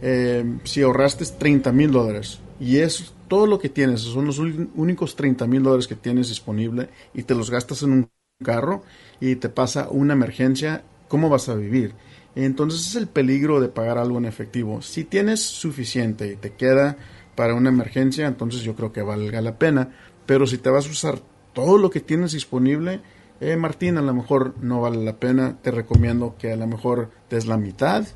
eh, 0.01 0.45
si 0.65 0.83
ahorraste 0.83 1.25
30 1.25 1.73
mil 1.73 1.91
dólares 1.91 2.39
y 2.61 2.79
es 2.79 3.13
todo 3.29 3.47
lo 3.47 3.59
que 3.59 3.69
tienes, 3.69 4.01
son 4.01 4.27
los 4.27 4.39
únicos 4.39 5.17
30 5.17 5.47
mil 5.47 5.63
dólares 5.63 5.87
que 5.87 5.95
tienes 5.95 6.29
disponible 6.29 6.89
y 7.15 7.23
te 7.23 7.35
los 7.35 7.51
gastas 7.51 7.83
en 7.83 7.93
un 7.93 8.11
carro 8.43 8.83
y 9.21 9.37
te 9.37 9.49
pasa 9.49 9.89
una 9.91 10.15
emergencia, 10.15 10.83
¿cómo 11.09 11.29
vas 11.29 11.49
a 11.49 11.55
vivir? 11.55 11.95
Entonces 12.35 12.87
es 12.87 12.95
el 12.95 13.09
peligro 13.09 13.61
de 13.61 13.69
pagar 13.69 13.99
algo 13.99 14.19
en 14.19 14.25
efectivo. 14.25 14.81
Si 14.83 15.05
tienes 15.05 15.41
suficiente 15.41 16.33
y 16.33 16.37
te 16.37 16.53
queda 16.53 16.97
para 17.35 17.55
una 17.55 17.69
emergencia, 17.69 18.27
entonces 18.27 18.63
yo 18.63 18.75
creo 18.75 18.93
que 18.93 19.03
valga 19.03 19.41
la 19.41 19.59
pena. 19.59 19.91
Pero 20.27 20.47
si 20.47 20.59
te 20.59 20.71
vas 20.71 20.87
a 20.87 20.91
usar 20.91 21.21
todo 21.53 21.79
lo 21.79 21.91
que 21.91 22.01
tienes 22.01 22.33
disponible, 22.33 23.01
eh, 23.41 23.57
Martín, 23.57 23.97
a 23.99 24.03
lo 24.03 24.15
mejor 24.15 24.55
no 24.61 24.81
vale 24.81 25.05
la 25.05 25.17
pena, 25.17 25.57
te 25.63 25.71
recomiendo 25.71 26.37
que 26.39 26.53
a 26.53 26.57
lo 26.57 26.67
mejor 26.67 27.11
des 27.31 27.47
la 27.47 27.57
mitad, 27.57 28.07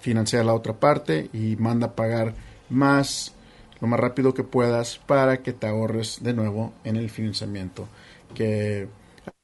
financia 0.00 0.44
la 0.44 0.54
otra 0.54 0.78
parte 0.78 1.28
y 1.32 1.56
manda 1.56 1.88
a 1.88 1.96
pagar 1.96 2.34
más 2.70 3.34
lo 3.80 3.88
más 3.88 4.00
rápido 4.00 4.34
que 4.34 4.44
puedas 4.44 4.98
para 4.98 5.42
que 5.42 5.52
te 5.52 5.66
ahorres 5.66 6.18
de 6.22 6.34
nuevo 6.34 6.72
en 6.84 6.96
el 6.96 7.10
financiamiento, 7.10 7.88
que 8.34 8.88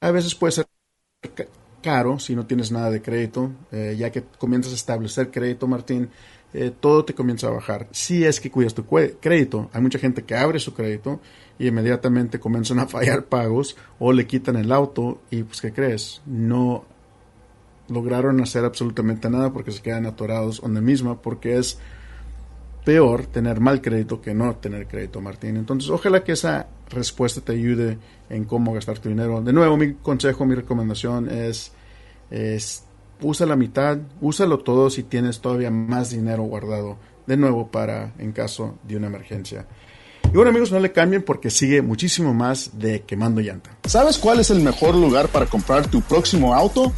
a 0.01 0.11
veces 0.11 0.35
puede 0.35 0.51
ser 0.51 0.67
caro 1.81 2.19
si 2.19 2.35
no 2.35 2.45
tienes 2.45 2.71
nada 2.71 2.89
de 2.89 3.01
crédito, 3.01 3.51
eh, 3.71 3.95
ya 3.97 4.11
que 4.11 4.23
comienzas 4.39 4.71
a 4.73 4.75
establecer 4.75 5.31
crédito, 5.31 5.67
Martín, 5.67 6.09
eh, 6.53 6.71
todo 6.77 7.05
te 7.05 7.13
comienza 7.13 7.47
a 7.47 7.51
bajar. 7.51 7.87
Si 7.91 8.23
es 8.23 8.39
que 8.39 8.49
cuidas 8.49 8.73
tu 8.73 8.85
crédito, 8.85 9.69
hay 9.73 9.81
mucha 9.81 9.99
gente 9.99 10.23
que 10.23 10.35
abre 10.35 10.59
su 10.59 10.73
crédito 10.73 11.19
y 11.59 11.67
inmediatamente 11.67 12.39
comienzan 12.39 12.79
a 12.79 12.87
fallar 12.87 13.25
pagos 13.25 13.75
o 13.99 14.13
le 14.13 14.25
quitan 14.25 14.55
el 14.55 14.71
auto 14.71 15.21
y 15.29 15.43
pues 15.43 15.61
¿qué 15.61 15.73
crees? 15.73 16.21
No 16.25 16.85
lograron 17.87 18.41
hacer 18.41 18.65
absolutamente 18.65 19.29
nada 19.29 19.53
porque 19.53 19.71
se 19.71 19.81
quedan 19.81 20.05
atorados 20.05 20.61
donde 20.61 20.81
misma 20.81 21.21
porque 21.21 21.57
es 21.57 21.77
peor 22.85 23.25
tener 23.25 23.59
mal 23.59 23.81
crédito 23.81 24.21
que 24.21 24.33
no 24.33 24.55
tener 24.55 24.87
crédito, 24.87 25.19
Martín. 25.19 25.57
Entonces, 25.57 25.89
ojalá 25.89 26.23
que 26.23 26.33
esa 26.33 26.67
respuesta 26.89 27.41
te 27.41 27.53
ayude 27.53 27.97
en 28.29 28.45
cómo 28.45 28.73
gastar 28.73 28.99
tu 28.99 29.09
dinero. 29.09 29.41
De 29.41 29.51
nuevo, 29.51 29.75
mi 29.75 29.95
consejo, 29.95 30.45
mi 30.45 30.55
recomendación 30.55 31.29
es, 31.29 31.73
usa 33.21 33.45
la 33.45 33.55
mitad, 33.55 33.97
úsalo 34.21 34.59
todo 34.59 34.89
si 34.89 35.03
tienes 35.03 35.41
todavía 35.41 35.71
más 35.71 36.11
dinero 36.11 36.43
guardado, 36.43 36.97
de 37.25 37.35
nuevo 37.37 37.67
para 37.67 38.13
en 38.19 38.31
caso 38.31 38.77
de 38.83 38.95
una 38.95 39.07
emergencia. 39.07 39.65
Y 40.25 40.35
bueno 40.35 40.49
amigos, 40.49 40.71
no 40.71 40.79
le 40.79 40.91
cambien 40.91 41.23
porque 41.23 41.49
sigue 41.49 41.81
muchísimo 41.81 42.33
más 42.33 42.77
de 42.77 43.01
Quemando 43.01 43.41
Llanta. 43.41 43.71
¿Sabes 43.85 44.17
cuál 44.17 44.39
es 44.39 44.49
el 44.49 44.59
mejor 44.61 44.93
lugar 44.95 45.29
para 45.29 45.45
comprar 45.45 45.87
tu 45.87 46.01
próximo 46.01 46.53
auto? 46.53 46.91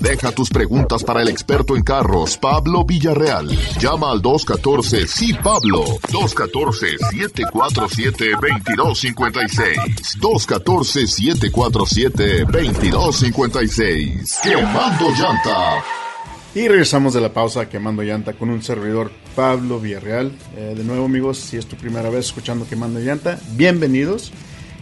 Deja 0.00 0.32
tus 0.32 0.48
preguntas 0.48 1.04
para 1.04 1.20
el 1.20 1.28
experto 1.28 1.76
en 1.76 1.82
carros, 1.82 2.38
Pablo 2.38 2.84
Villarreal. 2.86 3.48
Llama 3.78 4.10
al 4.10 4.22
214 4.22 5.06
sí 5.06 5.34
Pablo. 5.34 5.84
214 6.10 6.96
747 7.10 8.30
2256. 8.76 10.18
214 10.18 11.06
747 11.06 12.44
2256. 12.44 14.38
Quemando 14.42 15.10
llanta. 15.10 15.84
Y 16.54 16.66
regresamos 16.66 17.12
de 17.12 17.20
la 17.20 17.32
pausa 17.32 17.68
Quemando 17.68 18.02
Llanta 18.02 18.32
con 18.32 18.48
un 18.48 18.62
servidor 18.62 19.12
Pablo 19.36 19.78
Villarreal. 19.80 20.32
Eh, 20.56 20.74
de 20.76 20.82
nuevo 20.82 21.04
amigos, 21.04 21.36
si 21.36 21.58
es 21.58 21.66
tu 21.66 21.76
primera 21.76 22.08
vez 22.08 22.26
escuchando 22.26 22.66
Quemando 22.66 23.00
Llanta, 23.00 23.38
bienvenidos. 23.52 24.32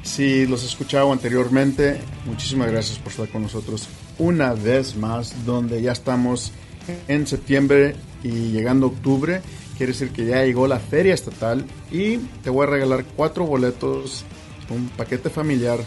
Si 0.04 0.46
los 0.46 0.62
he 0.62 0.66
escuchado 0.66 1.12
anteriormente, 1.12 2.00
muchísimas 2.24 2.70
gracias 2.70 2.98
por 3.00 3.10
estar 3.10 3.28
con 3.28 3.42
nosotros 3.42 3.88
una 4.18 4.54
vez 4.54 4.96
más, 4.96 5.44
donde 5.44 5.80
ya 5.82 5.92
estamos 5.92 6.52
en 7.06 7.26
septiembre 7.26 7.96
y 8.22 8.50
llegando 8.50 8.86
octubre. 8.86 9.42
Quiere 9.76 9.92
decir 9.92 10.10
que 10.10 10.26
ya 10.26 10.44
llegó 10.44 10.66
la 10.66 10.80
feria 10.80 11.14
estatal 11.14 11.64
y 11.90 12.18
te 12.42 12.50
voy 12.50 12.66
a 12.66 12.70
regalar 12.70 13.04
cuatro 13.16 13.46
boletos, 13.46 14.24
un 14.70 14.88
paquete 14.88 15.30
familiar 15.30 15.78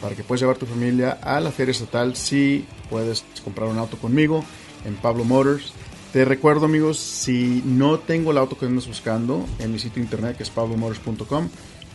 para 0.00 0.14
que 0.14 0.22
puedas 0.22 0.40
llevar 0.40 0.56
tu 0.56 0.66
familia 0.66 1.18
a 1.22 1.40
la 1.40 1.50
feria 1.50 1.72
estatal 1.72 2.16
si 2.16 2.64
puedes 2.88 3.24
comprar 3.44 3.68
un 3.68 3.78
auto 3.78 3.96
conmigo 3.98 4.44
en 4.84 4.94
Pablo 4.94 5.24
Motors. 5.24 5.72
Te 6.12 6.24
recuerdo 6.24 6.66
amigos, 6.66 6.98
si 6.98 7.62
no 7.64 7.98
tengo 7.98 8.32
el 8.32 8.38
auto 8.38 8.58
que 8.58 8.66
andas 8.66 8.86
buscando 8.86 9.46
en 9.58 9.72
mi 9.72 9.78
sitio 9.78 10.02
internet 10.02 10.36
que 10.36 10.42
es 10.42 10.50
pablomotors.com, 10.50 11.48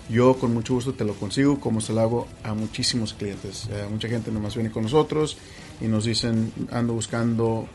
yo 0.10 0.36
con 0.36 0.54
mucho 0.54 0.76
gusto 0.76 0.94
te 0.94 1.04
lo 1.04 1.16
consigo 1.16 1.60
como 1.60 1.82
se 1.82 1.94
lo 1.94 2.02
hago 2.02 2.28
a 2.44 2.54
muchísimos 2.54 3.14
clientes. 3.14 3.68
Eh, 3.72 3.86
mucha 3.90 4.08
gente 4.08 4.32
nomás 4.32 4.56
viene 4.56 4.72
con 4.72 4.84
nosotros 4.84 5.38
y 5.82 5.88
nos 5.88 6.06
dicen 6.06 6.52
ando 6.72 6.94
buscando 6.94 7.68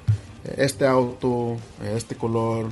eh, 0.45 0.55
este 0.59 0.87
auto, 0.87 1.57
eh, 1.83 1.95
este 1.97 2.17
color, 2.17 2.69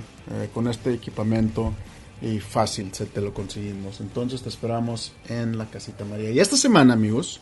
con 0.52 0.68
este 0.68 0.92
equipamiento 0.92 1.72
y 2.20 2.38
fácil 2.38 2.92
se 2.92 3.06
te 3.06 3.22
lo 3.22 3.32
conseguimos. 3.32 4.00
Entonces 4.00 4.42
te 4.42 4.50
esperamos 4.50 5.12
en 5.28 5.56
la 5.56 5.66
casita 5.66 6.04
María. 6.04 6.30
Y 6.30 6.38
esta 6.38 6.56
semana 6.56 6.92
amigos 6.92 7.40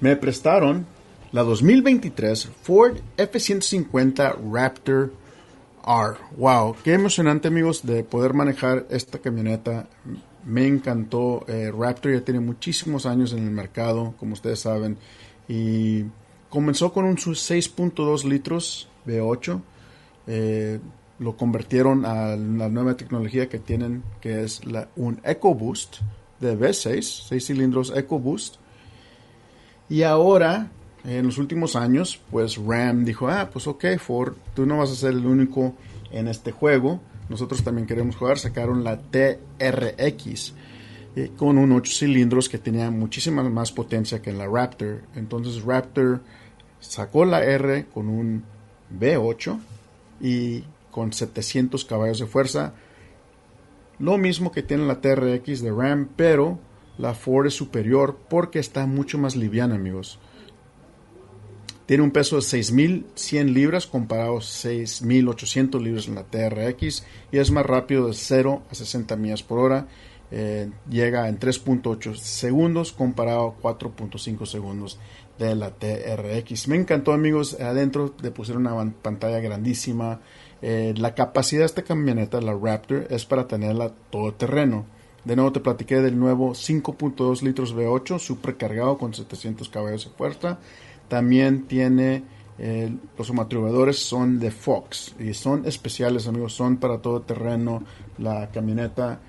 me 0.00 0.16
prestaron 0.16 0.86
la 1.32 1.42
2023 1.42 2.48
Ford 2.62 2.96
F-150 3.16 4.36
Raptor 4.52 5.12
R. 5.86 6.16
Wow, 6.36 6.76
qué 6.82 6.94
emocionante 6.94 7.48
amigos 7.48 7.84
de 7.84 8.04
poder 8.04 8.34
manejar 8.34 8.86
esta 8.90 9.18
camioneta. 9.18 9.86
Me 10.44 10.66
encantó. 10.66 11.44
Eh, 11.48 11.72
Raptor 11.76 12.14
ya 12.14 12.20
tiene 12.24 12.40
muchísimos 12.40 13.06
años 13.06 13.32
en 13.32 13.40
el 13.40 13.50
mercado, 13.50 14.14
como 14.18 14.32
ustedes 14.32 14.60
saben. 14.60 14.96
Y 15.48 16.04
comenzó 16.48 16.92
con 16.92 17.04
un 17.04 17.16
6.2 17.16 18.24
litros 18.24 18.88
V8. 19.06 19.60
Eh, 20.26 20.80
lo 21.18 21.36
convirtieron 21.36 22.04
a 22.06 22.36
la 22.36 22.68
nueva 22.68 22.96
tecnología 22.96 23.48
que 23.48 23.58
tienen, 23.58 24.02
que 24.20 24.42
es 24.42 24.60
un 24.96 25.20
EcoBoost 25.22 25.98
de 26.40 26.58
V6, 26.58 27.26
6 27.28 27.46
cilindros 27.46 27.92
EcoBoost. 27.94 28.56
Y 29.88 30.02
ahora 30.02 30.70
en 31.04 31.26
los 31.26 31.38
últimos 31.38 31.76
años, 31.76 32.18
pues 32.30 32.56
Ram 32.56 33.04
dijo, 33.04 33.28
ah, 33.28 33.50
pues 33.52 33.66
ok, 33.66 33.84
Ford, 33.98 34.34
tú 34.54 34.64
no 34.64 34.78
vas 34.78 34.90
a 34.90 34.94
ser 34.94 35.10
el 35.10 35.26
único 35.26 35.74
en 36.10 36.28
este 36.28 36.50
juego, 36.50 37.00
nosotros 37.28 37.62
también 37.62 37.86
queremos 37.86 38.16
jugar, 38.16 38.38
sacaron 38.38 38.84
la 38.84 38.98
TRX 38.98 40.54
eh, 41.16 41.30
con 41.36 41.58
un 41.58 41.72
8 41.72 41.92
cilindros 41.92 42.48
que 42.48 42.58
tenía 42.58 42.90
muchísima 42.90 43.42
más 43.42 43.72
potencia 43.72 44.20
que 44.20 44.30
en 44.30 44.38
la 44.38 44.46
Raptor. 44.46 45.02
Entonces 45.14 45.62
Raptor 45.62 46.20
sacó 46.80 47.24
la 47.24 47.44
R 47.44 47.86
con 47.86 48.08
un 48.08 48.44
V8 48.98 49.58
y 50.20 50.64
con 50.90 51.12
700 51.12 51.84
caballos 51.84 52.18
de 52.18 52.26
fuerza. 52.26 52.74
Lo 53.98 54.18
mismo 54.18 54.50
que 54.50 54.62
tiene 54.62 54.86
la 54.86 55.00
TRX 55.00 55.62
de 55.62 55.70
Ram, 55.70 56.08
pero 56.16 56.58
la 56.98 57.14
Ford 57.14 57.46
es 57.46 57.54
superior 57.54 58.18
porque 58.28 58.58
está 58.58 58.86
mucho 58.86 59.18
más 59.18 59.36
liviana, 59.36 59.76
amigos. 59.76 60.18
Tiene 61.86 62.02
un 62.02 62.12
peso 62.12 62.36
de 62.36 62.42
6.100 62.42 63.52
libras 63.52 63.86
comparado 63.86 64.38
a 64.38 64.40
6.800 64.40 65.82
libras 65.82 66.08
en 66.08 66.14
la 66.14 66.24
TRX 66.24 67.04
y 67.30 67.38
es 67.38 67.50
más 67.50 67.66
rápido 67.66 68.06
de 68.06 68.14
0 68.14 68.62
a 68.70 68.74
60 68.74 69.16
millas 69.16 69.42
por 69.42 69.58
hora. 69.58 69.86
Eh, 70.36 70.68
llega 70.90 71.28
en 71.28 71.38
3.8 71.38 72.16
segundos 72.16 72.92
comparado 72.92 73.46
a 73.46 73.62
4.5 73.62 74.46
segundos 74.46 74.98
de 75.38 75.54
la 75.54 75.70
TRX. 75.70 76.66
Me 76.66 76.74
encantó 76.74 77.12
amigos, 77.12 77.60
adentro 77.60 78.14
le 78.20 78.32
pusieron 78.32 78.66
una 78.66 78.92
pantalla 79.00 79.38
grandísima. 79.38 80.20
Eh, 80.60 80.92
la 80.96 81.14
capacidad 81.14 81.60
de 81.60 81.66
esta 81.66 81.82
camioneta, 81.82 82.40
la 82.40 82.52
Raptor, 82.52 83.06
es 83.10 83.24
para 83.24 83.46
tenerla 83.46 83.92
todo 84.10 84.34
terreno. 84.34 84.86
De 85.24 85.36
nuevo 85.36 85.52
te 85.52 85.60
platiqué 85.60 86.00
del 86.00 86.18
nuevo 86.18 86.50
5.2 86.50 87.42
litros 87.42 87.72
V8 87.72 88.18
supercargado 88.18 88.98
con 88.98 89.14
700 89.14 89.68
caballos 89.68 90.04
de 90.04 90.10
fuerza 90.10 90.58
también 91.08 91.66
tiene 91.66 92.24
eh, 92.58 92.92
los 93.18 93.30
amortiguadores 93.30 93.98
son 93.98 94.38
de 94.38 94.50
Fox 94.50 95.14
y 95.18 95.34
son 95.34 95.66
especiales 95.66 96.26
amigos, 96.26 96.54
son 96.54 96.76
para 96.78 96.98
todo 96.98 97.22
terreno. 97.22 97.84
La 98.18 98.50
camioneta 98.50 99.20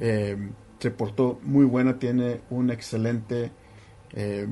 eh, 0.00 0.36
se 0.78 0.90
portó 0.90 1.38
muy 1.42 1.64
buena, 1.64 1.98
tiene 1.98 2.40
un 2.50 2.70
excelente 2.70 3.52
eh, 4.14 4.46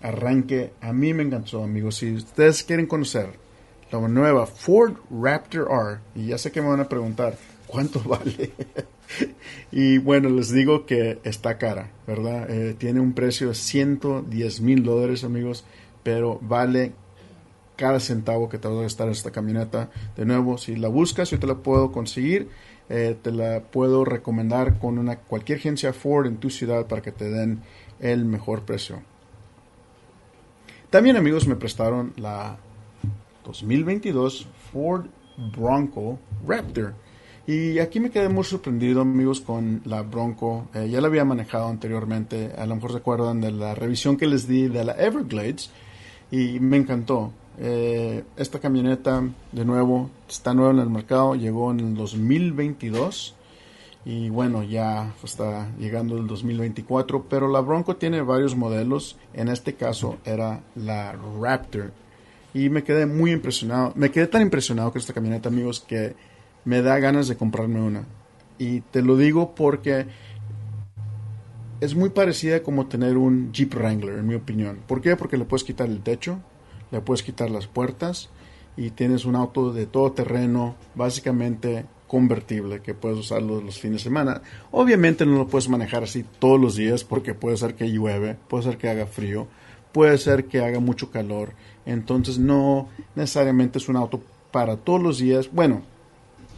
arranque. 0.00 0.72
A 0.80 0.92
mí 0.92 1.12
me 1.12 1.24
encantó 1.24 1.62
amigos. 1.62 1.96
Si 1.96 2.14
ustedes 2.14 2.62
quieren 2.62 2.86
conocer 2.86 3.30
la 3.90 4.00
nueva 4.08 4.46
Ford 4.46 4.94
Raptor 5.10 5.68
R, 5.70 5.98
y 6.14 6.28
ya 6.28 6.38
sé 6.38 6.50
que 6.50 6.62
me 6.62 6.68
van 6.68 6.80
a 6.80 6.88
preguntar 6.88 7.36
cuánto 7.66 8.00
vale. 8.06 8.52
y 9.70 9.98
bueno, 9.98 10.30
les 10.30 10.50
digo 10.50 10.86
que 10.86 11.18
está 11.24 11.58
cara, 11.58 11.90
¿verdad? 12.06 12.48
tiene 12.78 13.00
un 13.00 13.12
precio 13.12 13.48
de 13.48 13.54
110 13.54 14.60
mil 14.62 14.82
dólares 14.82 15.24
amigos 15.24 15.64
pero 16.02 16.38
vale 16.42 16.92
cada 17.76 18.00
centavo 18.00 18.48
que 18.48 18.58
te 18.58 18.68
va 18.68 18.78
a 18.78 18.82
gastar 18.82 19.08
esta 19.08 19.30
camioneta. 19.30 19.90
De 20.16 20.24
nuevo, 20.24 20.58
si 20.58 20.76
la 20.76 20.88
buscas, 20.88 21.30
yo 21.30 21.38
te 21.38 21.46
la 21.46 21.56
puedo 21.56 21.90
conseguir. 21.90 22.48
Eh, 22.88 23.16
te 23.20 23.32
la 23.32 23.60
puedo 23.62 24.04
recomendar 24.04 24.78
con 24.78 24.98
una 24.98 25.16
cualquier 25.16 25.58
agencia 25.58 25.92
Ford 25.92 26.26
en 26.26 26.38
tu 26.38 26.50
ciudad 26.50 26.86
para 26.86 27.02
que 27.02 27.12
te 27.12 27.30
den 27.30 27.62
el 28.00 28.24
mejor 28.24 28.62
precio. 28.62 29.02
También 30.90 31.16
amigos 31.16 31.46
me 31.46 31.56
prestaron 31.56 32.12
la 32.16 32.58
2022 33.44 34.46
Ford 34.72 35.06
Bronco 35.56 36.18
Raptor. 36.46 36.94
Y 37.46 37.80
aquí 37.80 37.98
me 37.98 38.10
quedé 38.10 38.28
muy 38.28 38.44
sorprendido 38.44 39.00
amigos 39.00 39.40
con 39.40 39.80
la 39.84 40.02
Bronco. 40.02 40.68
Eh, 40.74 40.88
ya 40.90 41.00
la 41.00 41.08
había 41.08 41.24
manejado 41.24 41.68
anteriormente. 41.68 42.52
A 42.56 42.66
lo 42.66 42.76
mejor 42.76 42.92
recuerdan 42.92 43.40
de 43.40 43.50
la 43.50 43.74
revisión 43.74 44.16
que 44.16 44.26
les 44.26 44.46
di 44.46 44.68
de 44.68 44.84
la 44.84 44.92
Everglades 44.92 45.70
y 46.32 46.58
me 46.58 46.78
encantó. 46.78 47.30
Eh, 47.58 48.24
esta 48.36 48.58
camioneta, 48.58 49.22
de 49.52 49.64
nuevo, 49.64 50.10
está 50.28 50.54
nueva 50.54 50.72
en 50.72 50.78
el 50.80 50.90
mercado, 50.90 51.36
llegó 51.36 51.70
en 51.70 51.80
el 51.80 51.94
2022 51.94 53.36
y 54.04 54.30
bueno, 54.30 54.64
ya 54.64 55.14
está 55.22 55.68
llegando 55.78 56.16
el 56.16 56.26
2024, 56.26 57.26
pero 57.28 57.46
la 57.48 57.60
Bronco 57.60 57.96
tiene 57.96 58.22
varios 58.22 58.56
modelos, 58.56 59.16
en 59.34 59.48
este 59.48 59.74
caso 59.74 60.16
era 60.24 60.60
la 60.74 61.12
Raptor. 61.40 61.92
Y 62.54 62.70
me 62.70 62.82
quedé 62.82 63.06
muy 63.06 63.30
impresionado, 63.30 63.92
me 63.94 64.10
quedé 64.10 64.26
tan 64.26 64.42
impresionado 64.42 64.90
con 64.90 65.00
esta 65.00 65.12
camioneta 65.12 65.50
amigos 65.50 65.80
que 65.80 66.16
me 66.64 66.80
da 66.80 66.98
ganas 66.98 67.28
de 67.28 67.36
comprarme 67.36 67.80
una. 67.80 68.04
Y 68.58 68.80
te 68.80 69.02
lo 69.02 69.16
digo 69.16 69.54
porque 69.54 70.06
es 71.82 71.96
muy 71.96 72.10
parecida 72.10 72.62
como 72.62 72.86
tener 72.86 73.16
un 73.16 73.52
Jeep 73.52 73.74
Wrangler, 73.74 74.20
en 74.20 74.28
mi 74.28 74.36
opinión. 74.36 74.78
¿Por 74.86 75.00
qué? 75.00 75.16
Porque 75.16 75.36
le 75.36 75.44
puedes 75.44 75.64
quitar 75.64 75.88
el 75.88 76.00
techo, 76.00 76.38
le 76.92 77.00
puedes 77.00 77.24
quitar 77.24 77.50
las 77.50 77.66
puertas 77.66 78.30
y 78.76 78.90
tienes 78.90 79.24
un 79.24 79.34
auto 79.34 79.72
de 79.72 79.86
todo 79.86 80.12
terreno, 80.12 80.76
básicamente 80.94 81.84
convertible, 82.06 82.82
que 82.82 82.94
puedes 82.94 83.18
usarlo 83.18 83.60
los 83.60 83.80
fines 83.80 83.96
de 83.96 84.04
semana. 84.04 84.42
Obviamente 84.70 85.26
no 85.26 85.36
lo 85.36 85.48
puedes 85.48 85.68
manejar 85.68 86.04
así 86.04 86.24
todos 86.38 86.60
los 86.60 86.76
días 86.76 87.02
porque 87.02 87.34
puede 87.34 87.56
ser 87.56 87.74
que 87.74 87.90
llueve, 87.90 88.36
puede 88.46 88.62
ser 88.62 88.78
que 88.78 88.88
haga 88.88 89.06
frío, 89.06 89.48
puede 89.90 90.18
ser 90.18 90.44
que 90.44 90.60
haga 90.60 90.78
mucho 90.78 91.10
calor. 91.10 91.52
Entonces 91.84 92.38
no 92.38 92.90
necesariamente 93.16 93.78
es 93.78 93.88
un 93.88 93.96
auto 93.96 94.22
para 94.52 94.76
todos 94.76 95.02
los 95.02 95.18
días. 95.18 95.50
Bueno, 95.50 95.82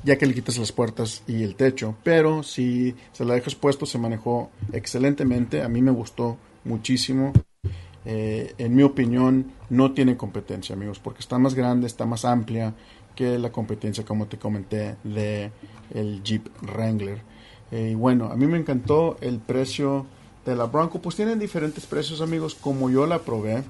ya 0.04 0.16
que 0.18 0.26
le 0.26 0.34
quitas 0.34 0.58
las 0.58 0.72
puertas 0.72 1.22
y 1.26 1.42
el 1.42 1.56
techo. 1.56 1.96
Pero 2.04 2.42
si 2.42 2.94
se 3.12 3.24
la 3.24 3.34
dejas 3.34 3.54
puesto, 3.54 3.86
se 3.86 3.98
manejó 3.98 4.50
excelentemente. 4.72 5.62
A 5.62 5.68
mí 5.68 5.82
me 5.82 5.90
gustó 5.90 6.36
muchísimo. 6.64 7.32
Eh, 8.04 8.54
en 8.58 8.74
mi 8.74 8.82
opinión, 8.82 9.52
no 9.70 9.92
tiene 9.92 10.16
competencia, 10.16 10.74
amigos, 10.74 10.98
porque 10.98 11.20
está 11.20 11.38
más 11.38 11.54
grande, 11.54 11.86
está 11.86 12.04
más 12.04 12.24
amplia 12.26 12.74
que 13.16 13.38
la 13.38 13.50
competencia, 13.50 14.04
como 14.04 14.26
te 14.26 14.38
comenté, 14.38 14.96
de 15.04 15.50
el 15.94 16.22
Jeep 16.22 16.48
Wrangler. 16.62 17.22
Eh, 17.70 17.90
y 17.92 17.94
bueno, 17.94 18.26
a 18.26 18.36
mí 18.36 18.46
me 18.46 18.58
encantó 18.58 19.16
el 19.22 19.38
precio 19.38 20.06
de 20.44 20.54
la 20.54 20.66
Bronco. 20.66 21.00
Pues 21.00 21.16
tienen 21.16 21.38
diferentes 21.38 21.86
precios, 21.86 22.20
amigos, 22.20 22.54
como 22.54 22.90
yo 22.90 23.06
la 23.06 23.20
probé. 23.20 23.62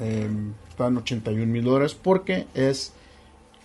eh, 0.00 0.28
están 0.68 0.96
81 0.96 1.46
mil 1.46 1.62
dólares 1.62 1.94
porque 1.94 2.48
es 2.52 2.92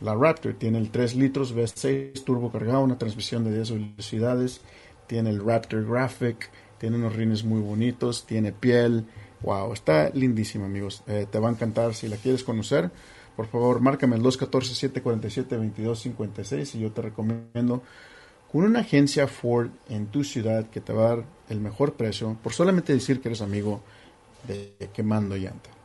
la 0.02 0.16
Raptor. 0.16 0.54
Tiene 0.54 0.78
el 0.78 0.92
3 0.92 1.16
litros 1.16 1.56
V6 1.56 2.24
turbo 2.24 2.52
cargado, 2.52 2.82
una 2.82 2.98
transmisión 2.98 3.44
de 3.44 3.54
10 3.54 3.72
velocidades. 3.72 4.62
Tiene 5.08 5.30
el 5.30 5.44
Raptor 5.44 5.86
Graphic, 5.86 6.50
tiene 6.78 6.98
unos 6.98 7.16
rines 7.16 7.44
muy 7.44 7.62
bonitos, 7.62 8.26
tiene 8.26 8.52
piel. 8.52 9.06
Wow, 9.42 9.74
está 9.74 10.10
lindísima, 10.10 10.66
amigos. 10.66 11.04
Eh, 11.08 11.28
te 11.30 11.40
va 11.40 11.50
a 11.50 11.52
encantar 11.52 11.94
si 11.94 12.08
la 12.08 12.18
quieres 12.18 12.44
conocer. 12.44 12.92
Por 13.36 13.48
favor, 13.48 13.80
márcame 13.80 14.16
el 14.18 14.24
214-747-2256 14.24 16.76
y 16.76 16.80
yo 16.80 16.92
te 16.92 17.02
recomiendo 17.02 17.82
con 18.52 18.66
una 18.66 18.82
agencia 18.82 19.28
Ford 19.28 19.70
en 19.88 20.08
tu 20.08 20.24
ciudad 20.24 20.70
que 20.70 20.82
te 20.82 20.92
va 20.92 21.06
a 21.06 21.16
dar 21.16 21.24
el 21.50 21.62
mejor 21.62 21.94
precio 21.94 22.36
por 22.44 22.52
solamente 22.52 22.92
decir 22.94 23.22
que 23.22 23.30
eres 23.30 23.42
amigo 23.42 23.82
de 24.48 24.74
Quemando 24.94 25.38
Llanta. 25.38 25.79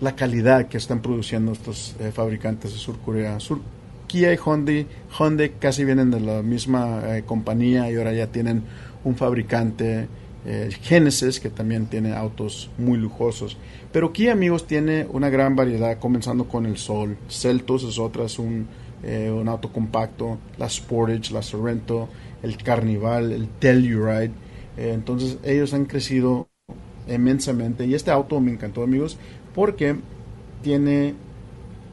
la 0.00 0.14
calidad 0.14 0.68
que 0.68 0.76
están 0.76 1.00
produciendo 1.00 1.52
estos 1.52 1.96
eh, 1.98 2.12
fabricantes 2.12 2.72
de 2.72 2.78
Sur 2.78 2.98
Corea. 2.98 3.40
Sur, 3.40 3.60
Kia 4.06 4.32
y 4.32 4.36
Hyundai, 4.36 4.86
Hyundai 5.18 5.52
casi 5.58 5.84
vienen 5.84 6.10
de 6.10 6.20
la 6.20 6.42
misma 6.42 7.16
eh, 7.16 7.24
compañía 7.26 7.90
y 7.90 7.96
ahora 7.96 8.12
ya 8.12 8.28
tienen 8.28 8.62
un 9.04 9.16
fabricante 9.16 10.08
eh, 10.50 10.70
Genesis, 10.80 11.40
que 11.40 11.50
también 11.50 11.88
tiene 11.88 12.14
autos 12.14 12.70
muy 12.78 12.96
lujosos. 12.96 13.58
Pero 13.92 14.14
Kia, 14.14 14.32
amigos, 14.32 14.66
tiene 14.66 15.06
una 15.10 15.28
gran 15.28 15.54
variedad, 15.54 15.98
comenzando 15.98 16.48
con 16.48 16.64
el 16.64 16.78
Sol. 16.78 17.18
Celtos 17.28 17.84
es 17.84 17.98
otra, 17.98 18.24
es 18.24 18.38
un, 18.38 18.66
eh, 19.02 19.30
un 19.30 19.46
auto 19.46 19.70
compacto. 19.70 20.38
La 20.56 20.70
Sportage, 20.70 21.34
la 21.34 21.42
Sorrento, 21.42 22.08
el 22.42 22.56
Carnival, 22.56 23.32
el 23.32 23.46
Telluride. 23.46 24.32
Eh, 24.78 24.92
entonces, 24.94 25.36
ellos 25.44 25.74
han 25.74 25.84
crecido 25.84 26.48
inmensamente. 27.06 27.84
Y 27.84 27.92
este 27.92 28.10
auto 28.10 28.40
me 28.40 28.50
encantó, 28.50 28.82
amigos, 28.82 29.18
porque 29.54 29.96
tiene 30.62 31.14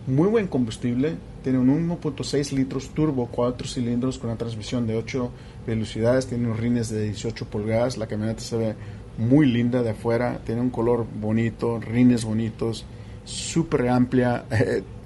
muy 0.08 0.30
buen 0.30 0.48
combustible. 0.48 1.18
Tiene 1.44 1.60
un 1.60 1.90
1.6 1.90 2.54
litros 2.54 2.92
turbo, 2.94 3.28
4 3.30 3.68
cilindros 3.68 4.18
con 4.18 4.30
una 4.30 4.38
transmisión 4.38 4.88
de 4.88 4.96
8 4.96 5.30
velocidades, 5.66 6.28
tiene 6.28 6.46
unos 6.46 6.60
rines 6.60 6.90
de 6.90 7.04
18 7.04 7.46
pulgadas, 7.46 7.98
la 7.98 8.08
camioneta 8.08 8.42
se 8.42 8.58
ve 8.58 8.76
muy 9.18 9.46
linda 9.46 9.82
de 9.82 9.92
afuera, 9.92 10.42
tiene 10.46 10.62
un 10.62 10.70
color 10.70 11.06
bonito, 11.20 11.80
rines 11.80 12.26
bonitos, 12.26 12.86
súper 13.24 13.88
amplia, 13.90 14.46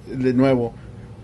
de 0.06 0.34
nuevo, 0.34 0.72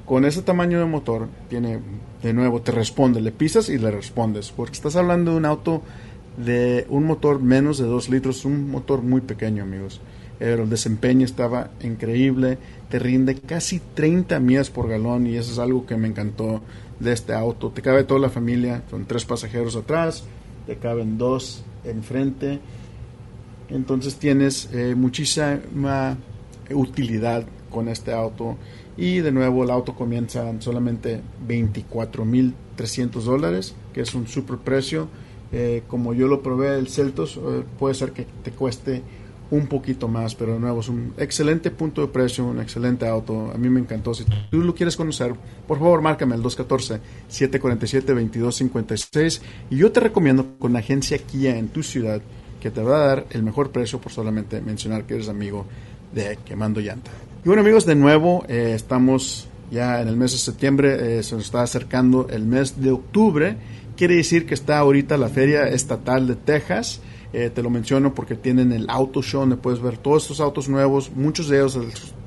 con 0.04 0.24
ese 0.24 0.42
tamaño 0.42 0.78
de 0.78 0.86
motor, 0.86 1.28
tiene, 1.48 1.80
de 2.22 2.32
nuevo, 2.32 2.62
te 2.62 2.72
responde, 2.72 3.20
le 3.20 3.32
pisas 3.32 3.68
y 3.68 3.78
le 3.78 3.90
respondes, 3.90 4.52
porque 4.52 4.74
estás 4.74 4.96
hablando 4.96 5.32
de 5.32 5.36
un 5.38 5.44
auto 5.44 5.82
de 6.36 6.86
un 6.88 7.04
motor 7.04 7.40
menos 7.40 7.78
de 7.78 7.86
2 7.86 8.10
litros, 8.10 8.44
un 8.44 8.70
motor 8.70 9.02
muy 9.02 9.20
pequeño, 9.20 9.62
amigos. 9.62 10.00
Pero 10.38 10.64
el 10.64 10.70
desempeño 10.70 11.24
estaba 11.24 11.70
increíble, 11.82 12.58
te 12.90 12.98
rinde 12.98 13.36
casi 13.36 13.80
30 13.94 14.38
millas 14.38 14.68
por 14.68 14.86
galón 14.86 15.26
y 15.26 15.36
eso 15.36 15.50
es 15.50 15.58
algo 15.58 15.86
que 15.86 15.96
me 15.96 16.08
encantó 16.08 16.60
de 17.00 17.12
este 17.12 17.34
auto. 17.34 17.70
Te 17.70 17.82
cabe 17.82 18.04
toda 18.04 18.20
la 18.20 18.30
familia, 18.30 18.82
son 18.90 19.04
tres 19.06 19.24
pasajeros 19.24 19.76
atrás, 19.76 20.24
te 20.66 20.76
caben 20.76 21.18
dos 21.18 21.64
enfrente. 21.84 22.60
Entonces 23.68 24.16
tienes 24.16 24.68
eh, 24.72 24.94
muchísima 24.94 26.16
utilidad 26.70 27.44
con 27.70 27.88
este 27.88 28.12
auto. 28.12 28.56
Y 28.96 29.18
de 29.18 29.32
nuevo 29.32 29.64
el 29.64 29.70
auto 29.70 29.94
comienza 29.94 30.48
en 30.48 30.62
solamente 30.62 31.20
24.300 31.46 33.10
dólares, 33.22 33.74
que 33.92 34.00
es 34.00 34.14
un 34.14 34.26
super 34.26 34.56
precio. 34.58 35.08
Eh, 35.52 35.82
como 35.86 36.14
yo 36.14 36.26
lo 36.26 36.42
probé 36.42 36.78
el 36.78 36.88
Celtos, 36.88 37.36
eh, 37.36 37.62
puede 37.78 37.94
ser 37.94 38.12
que 38.12 38.26
te 38.42 38.50
cueste 38.50 39.02
un 39.50 39.66
poquito 39.66 40.08
más, 40.08 40.34
pero 40.34 40.54
de 40.54 40.60
nuevo 40.60 40.80
es 40.80 40.88
un 40.88 41.12
excelente 41.18 41.70
punto 41.70 42.00
de 42.00 42.08
precio, 42.08 42.44
un 42.44 42.60
excelente 42.60 43.06
auto. 43.06 43.52
A 43.54 43.58
mí 43.58 43.68
me 43.68 43.80
encantó. 43.80 44.14
Si 44.14 44.24
tú 44.50 44.58
lo 44.58 44.74
quieres 44.74 44.96
conocer, 44.96 45.34
por 45.66 45.78
favor, 45.78 46.00
márcame 46.02 46.34
el 46.34 46.42
214-747-2256 46.42 49.40
y 49.70 49.76
yo 49.76 49.92
te 49.92 50.00
recomiendo 50.00 50.58
con 50.58 50.72
la 50.72 50.80
agencia 50.80 51.18
Kia 51.18 51.56
en 51.56 51.68
tu 51.68 51.82
ciudad 51.82 52.20
que 52.60 52.70
te 52.70 52.82
va 52.82 52.96
a 52.96 53.06
dar 53.06 53.26
el 53.30 53.42
mejor 53.42 53.70
precio 53.70 54.00
por 54.00 54.12
solamente 54.12 54.60
mencionar 54.60 55.04
que 55.04 55.14
eres 55.14 55.28
amigo 55.28 55.66
de 56.12 56.38
Quemando 56.44 56.80
Llanta. 56.80 57.10
Y 57.44 57.48
bueno 57.48 57.62
amigos, 57.62 57.86
de 57.86 57.94
nuevo 57.94 58.44
eh, 58.48 58.72
estamos 58.74 59.48
Ya 59.70 60.00
en 60.00 60.08
el 60.08 60.16
mes 60.16 60.32
de 60.32 60.38
septiembre 60.38 61.18
eh, 61.18 61.22
se 61.22 61.36
nos 61.36 61.44
está 61.44 61.62
acercando 61.62 62.26
el 62.30 62.44
mes 62.44 62.80
de 62.80 62.90
octubre. 62.90 63.56
Quiere 63.96 64.16
decir 64.16 64.46
que 64.46 64.54
está 64.54 64.78
ahorita 64.78 65.16
la 65.16 65.28
Feria 65.28 65.68
Estatal 65.68 66.26
de 66.26 66.36
Texas. 66.36 67.00
Eh, 67.32 67.50
te 67.50 67.62
lo 67.62 67.70
menciono 67.70 68.14
porque 68.14 68.34
tienen 68.34 68.72
el 68.72 68.88
Auto 68.88 69.22
Show 69.22 69.40
donde 69.40 69.56
puedes 69.56 69.80
ver 69.80 69.98
todos 69.98 70.22
estos 70.22 70.40
autos 70.40 70.68
nuevos. 70.68 71.10
Muchos 71.14 71.48
de 71.48 71.58
ellos 71.58 71.78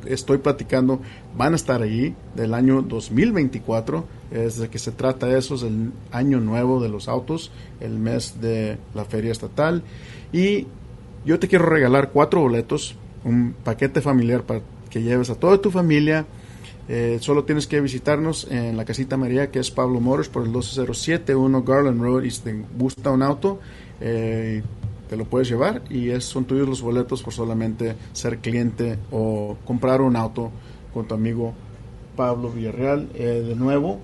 estoy 0.06 0.40
platicando 0.40 1.00
van 1.38 1.54
a 1.54 1.56
estar 1.56 1.82
allí 1.82 2.16
del 2.36 2.54
año 2.54 2.82
2024. 2.82 4.06
Es 4.32 4.58
de 4.58 4.70
que 4.70 4.80
se 4.80 4.92
trata 4.92 5.36
eso, 5.38 5.56
es 5.56 5.64
el 5.64 5.92
año 6.12 6.40
nuevo 6.40 6.82
de 6.82 6.90
los 6.90 7.08
autos, 7.08 7.52
el 7.80 7.98
mes 7.98 8.40
de 8.42 8.78
la 8.94 9.06
Feria 9.06 9.32
Estatal. 9.32 9.84
Y 10.32 10.68
yo 11.26 11.40
te 11.40 11.48
quiero 11.48 11.66
regalar 11.66 12.12
cuatro 12.12 12.42
boletos, 12.42 12.96
un 13.24 13.56
paquete 13.64 14.02
familiar 14.02 14.44
para 14.44 14.62
que 14.90 15.02
lleves 15.02 15.30
a 15.30 15.36
toda 15.36 15.60
tu 15.60 15.72
familia 15.72 16.26
eh, 16.92 17.20
solo 17.22 17.44
tienes 17.44 17.68
que 17.68 17.80
visitarnos 17.80 18.48
en 18.50 18.76
la 18.76 18.84
casita 18.84 19.16
María, 19.16 19.52
que 19.52 19.60
es 19.60 19.70
Pablo 19.70 20.00
Motors, 20.00 20.28
por 20.28 20.44
el 20.44 20.52
12071 20.52 21.64
Garland 21.64 22.02
Road. 22.02 22.24
Y 22.24 22.32
si 22.32 22.42
te 22.42 22.66
gusta 22.78 23.12
un 23.12 23.22
auto, 23.22 23.60
eh, 24.02 24.64
te 25.10 25.18
lo 25.18 25.26
puedes 25.26 25.50
llevar 25.50 25.82
y 25.90 26.10
es, 26.10 26.26
son 26.26 26.46
tuyos 26.46 26.68
los 26.68 26.82
boletos 26.82 27.24
por 27.24 27.34
solamente 27.34 27.96
ser 28.14 28.40
cliente 28.40 28.98
o 29.12 29.58
comprar 29.66 30.02
un 30.02 30.16
auto 30.16 30.52
con 30.94 31.08
tu 31.08 31.16
amigo 31.16 31.54
Pablo 32.16 32.52
Villarreal. 32.52 33.10
Eh, 33.16 33.44
de 33.48 33.56
nuevo, 33.56 34.00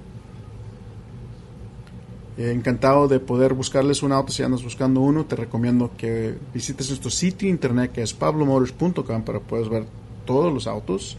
encantado 2.37 3.07
de 3.07 3.19
poder 3.19 3.53
buscarles 3.53 4.03
un 4.03 4.11
auto 4.11 4.31
si 4.31 4.43
andas 4.43 4.63
buscando 4.63 5.01
uno. 5.01 5.25
Te 5.25 5.35
recomiendo 5.35 5.91
que 5.97 6.35
visites 6.53 6.89
nuestro 6.89 7.11
sitio 7.11 7.47
internet 7.47 7.91
que 7.91 8.01
es 8.01 8.13
pablomotors.com 8.13 9.21
para 9.23 9.39
poder 9.39 9.69
ver 9.69 9.85
todos 10.25 10.51
los 10.51 10.65
autos 10.65 11.17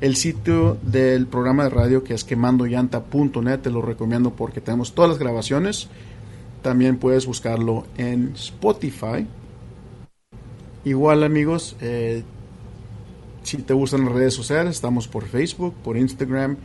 el 0.00 0.16
sitio 0.16 0.76
del 0.82 1.26
programa 1.26 1.64
de 1.64 1.70
radio 1.70 2.04
que 2.04 2.14
es 2.14 2.24
quemandoyanta.net, 2.24 3.60
te 3.60 3.70
lo 3.70 3.80
recomiendo 3.80 4.30
porque 4.30 4.60
tenemos 4.60 4.92
todas 4.92 5.08
las 5.08 5.18
grabaciones. 5.18 5.88
También 6.64 6.96
puedes 6.96 7.26
buscarlo 7.26 7.84
en 7.98 8.32
Spotify. 8.36 9.26
Igual 10.82 11.22
amigos, 11.22 11.76
eh, 11.82 12.22
si 13.42 13.58
te 13.58 13.74
gustan 13.74 14.06
las 14.06 14.14
redes 14.14 14.32
sociales, 14.32 14.76
estamos 14.76 15.06
por 15.06 15.26
Facebook, 15.26 15.74
por 15.84 15.98
Instagram 15.98 16.56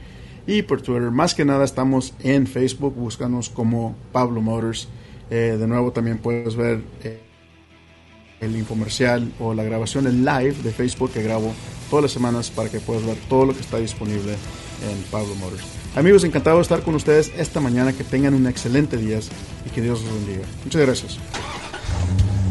y 0.48 0.62
por 0.62 0.82
Twitter. 0.82 1.12
Más 1.12 1.36
que 1.36 1.44
nada 1.44 1.66
estamos 1.66 2.14
en 2.22 2.48
Facebook, 2.48 2.96
búscanos 2.96 3.50
como 3.50 3.94
Pablo 4.14 4.40
Motors. 4.40 4.88
Eh, 5.30 5.58
de 5.60 5.68
nuevo 5.68 5.92
también 5.92 6.20
puedes 6.20 6.56
ver 6.56 6.82
eh, 7.04 7.20
el 8.40 8.56
infomercial 8.56 9.30
o 9.38 9.54
la 9.54 9.66
grabación 9.66 10.08
en 10.08 10.24
live 10.24 10.56
de 10.64 10.72
Facebook 10.72 11.12
que 11.12 11.22
grabo 11.22 11.52
todas 11.90 12.04
las 12.04 12.12
semanas 12.14 12.50
para 12.50 12.70
que 12.70 12.80
puedas 12.80 13.06
ver 13.06 13.18
todo 13.28 13.48
lo 13.48 13.54
que 13.54 13.60
está 13.60 13.80
disponible 13.80 14.32
en 14.32 15.04
Pablo 15.12 15.36
Motors. 15.36 15.79
Amigos, 15.96 16.24
encantado 16.24 16.58
de 16.58 16.64
estar 16.64 16.82
con 16.82 16.96
ustedes 16.96 17.32
esta 17.38 17.60
mañana. 17.60 17.94
Que 17.94 18.04
tengan 18.04 18.34
un 18.34 18.48
excelente 18.48 18.98
día 18.98 19.20
y 19.66 19.70
que 19.70 19.82
Dios 19.82 20.02
los 20.02 20.14
bendiga. 20.14 20.46
Muchas 20.64 20.82
gracias. 20.82 21.20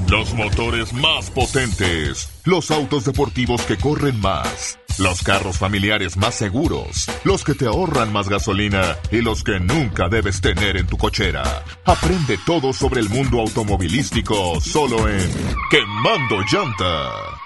Los 0.09 0.33
motores 0.33 0.93
más 0.95 1.31
potentes, 1.31 2.31
los 2.45 2.71
autos 2.71 3.05
deportivos 3.05 3.61
que 3.63 3.77
corren 3.77 4.19
más, 4.21 4.79
los 4.97 5.23
carros 5.23 5.59
familiares 5.59 6.17
más 6.17 6.35
seguros, 6.35 7.11
los 7.25 7.45
que 7.45 7.53
te 7.53 7.67
ahorran 7.67 8.11
más 8.11 8.31
gasolina 8.31 8.97
y 9.11 9.21
los 9.21 9.45
que 9.45 9.61
nunca 9.61 10.09
debes 10.09 10.41
tener 10.41 10.79
en 10.79 10.87
tu 10.87 10.97
cochera. 10.97 11.63
Aprende 11.85 12.39
todo 12.47 12.73
sobre 12.73 13.01
el 13.01 13.11
mundo 13.11 13.41
automovilístico 13.41 14.59
solo 14.63 15.09
en 15.11 15.31
Quemando 15.71 16.41
Llanta. 16.51 17.38